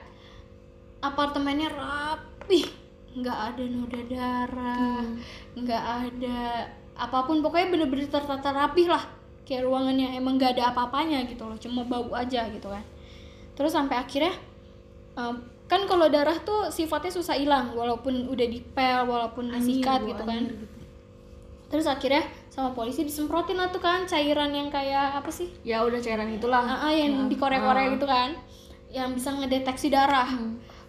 [1.00, 2.68] apartemennya rapi
[3.16, 5.08] nggak ada noda darah
[5.56, 6.68] nggak ada
[7.00, 7.40] apa pun.
[7.40, 9.08] Pokoknya bener-bener tertata rapih lah.
[9.48, 12.84] Kayak ruangannya emang nggak ada apa-apanya gitu loh cuma bau aja gitu kan
[13.58, 14.38] terus sampai akhirnya
[15.18, 15.36] em,
[15.68, 20.48] kan kalau darah tuh sifatnya susah hilang walaupun udah dipel walaupun disikat gitu kan.
[21.68, 25.52] terus akhirnya sama polisi disemprotin lah tuh kan cairan yang kayak apa sih?
[25.68, 26.64] Ya udah cairan itulah.
[26.64, 28.40] Ah, ah, yang dikorek-korek gitu kan
[28.92, 30.32] yang bisa ngedeteksi darah.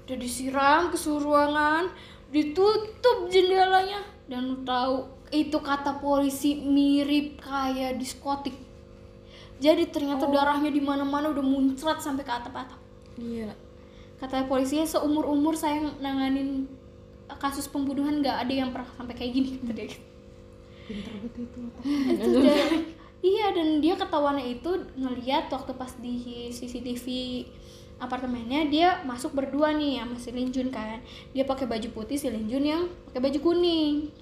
[0.06, 1.90] Udah disiram ke seluruh ruangan
[2.30, 4.00] ditutup jendelanya.
[4.28, 8.56] Dan tahu itu kata polisi mirip kayak diskotik
[9.58, 12.78] jadi ternyata darahnya di mana-mana udah muncrat sampai ke atap-atap
[13.18, 13.50] Iya.
[14.22, 16.70] kata polisinya seumur umur saya nanganin
[17.38, 19.98] kasus pembunuhan nggak ada yang pernah sampai kayak gini kata dia.
[20.88, 21.60] Pinter banget itu.
[22.16, 22.78] itu dari
[23.18, 27.06] Iya dan dia ketahuannya itu ngeliat waktu pas di CCTV
[27.98, 31.02] apartemennya dia masuk berdua nih sama si Lin Jun kan.
[31.34, 34.14] Dia pakai baju putih si Lin Jun yang pakai baju kuning.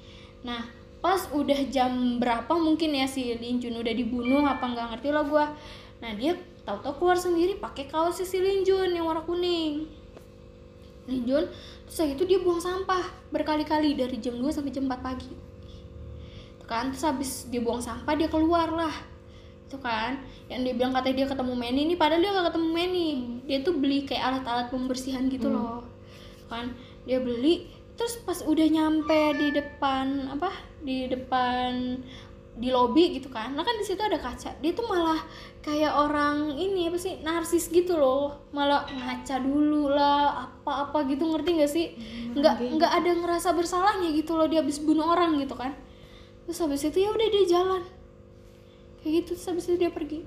[0.49, 0.65] Nah
[1.07, 5.23] pas udah jam berapa mungkin ya si Lin Jun udah dibunuh apa nggak ngerti lah
[5.23, 5.55] gua.
[6.03, 6.35] Nah dia
[6.67, 9.87] tahu-tahu keluar sendiri pakai kaos si Lin Jun yang warna kuning.
[11.07, 11.47] Lin Jun
[11.87, 15.31] terus itu dia buang sampah berkali-kali dari jam 2 sampai jam 4 pagi.
[16.59, 18.91] Tuh kan terus habis dia buang sampah dia keluar lah.
[19.71, 20.19] Itu kan
[20.51, 23.11] yang dia bilang katanya dia ketemu Manny ini padahal dia gak ketemu Manny.
[23.47, 25.87] Dia tuh beli kayak alat-alat pembersihan gitu loh.
[26.43, 26.75] Tuh kan
[27.07, 30.53] dia beli terus pas udah nyampe di depan apa
[30.85, 31.97] di depan
[32.57, 33.53] di lobi gitu kan.
[33.53, 34.57] Nah kan di situ ada kaca.
[34.65, 35.21] Dia tuh malah
[35.61, 38.49] kayak orang ini apa sih narsis gitu loh.
[38.57, 41.29] Malah ngaca dulu lah apa apa gitu.
[41.29, 41.87] Ngerti gak sih?
[42.33, 45.77] Nggak nggak ada ngerasa bersalahnya gitu loh dia habis bunuh orang gitu kan.
[46.49, 47.83] Terus habis itu ya udah dia jalan.
[49.05, 50.25] Kayak gitu terus habis itu dia pergi.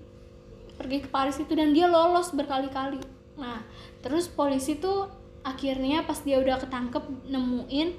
[0.78, 3.02] Pergi ke Paris itu dan dia lolos berkali-kali.
[3.42, 3.66] Nah
[4.06, 5.10] terus polisi tuh
[5.44, 7.96] akhirnya pas dia udah ketangkep nemuin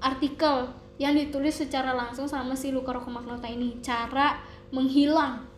[0.00, 5.50] artikel yang ditulis secara langsung sama si Luca Roccomagnota ini cara menghilang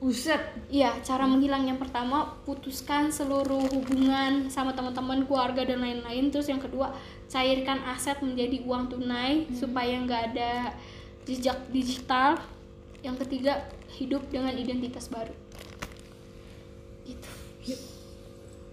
[0.00, 0.40] Uset.
[0.72, 6.32] Iya, cara menghilang yang pertama putuskan seluruh hubungan sama teman-teman, keluarga dan lain-lain.
[6.32, 6.96] Terus yang kedua
[7.28, 10.72] cairkan aset menjadi uang tunai supaya nggak ada
[11.28, 12.40] jejak digital.
[13.04, 15.36] Yang ketiga hidup dengan identitas baru.
[17.04, 17.28] Gitu.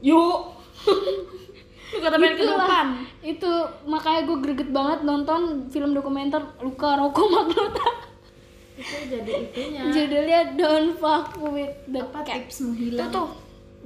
[0.08, 0.56] Yuk.
[1.88, 2.88] Lu kata main ke depan.
[3.24, 3.52] Itu
[3.88, 7.88] makanya gue greget banget nonton film dokumenter Luca Roccomagnota.
[8.82, 9.82] Itu jadi itunya.
[9.90, 12.46] Judulnya Don't Fuck with the Apa Cat.
[12.46, 13.10] tips Itu menghilang?
[13.10, 13.28] tuh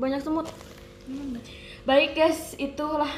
[0.02, 0.48] banyak semut.
[1.86, 3.10] Baik guys, itulah.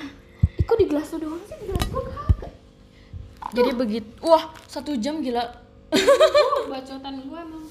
[0.63, 1.57] Kok di gelas lu doang sih?
[1.59, 2.53] Di gelas gue kagak.
[3.53, 4.09] Jadi begitu.
[4.23, 5.43] Wah, satu jam gila.
[5.93, 7.65] Oh, bacotan gue emang.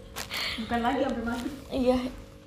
[0.60, 1.54] Bukan lagi sampai maghrib.
[1.68, 1.98] Iya.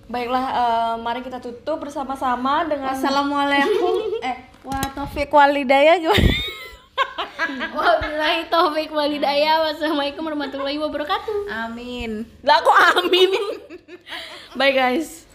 [0.09, 3.93] Baiklah, eh, mari kita tutup bersama-sama dengan Assalamualaikum.
[4.25, 6.17] eh, wa taufik walidayah gimana?
[7.77, 9.69] Wabillahi taufik walhidayah.
[9.69, 11.53] Wassalamualaikum warahmatullahi wabarakatuh.
[11.69, 12.25] Amin.
[12.41, 13.29] Lah kok amin.
[14.57, 15.28] Baik guys.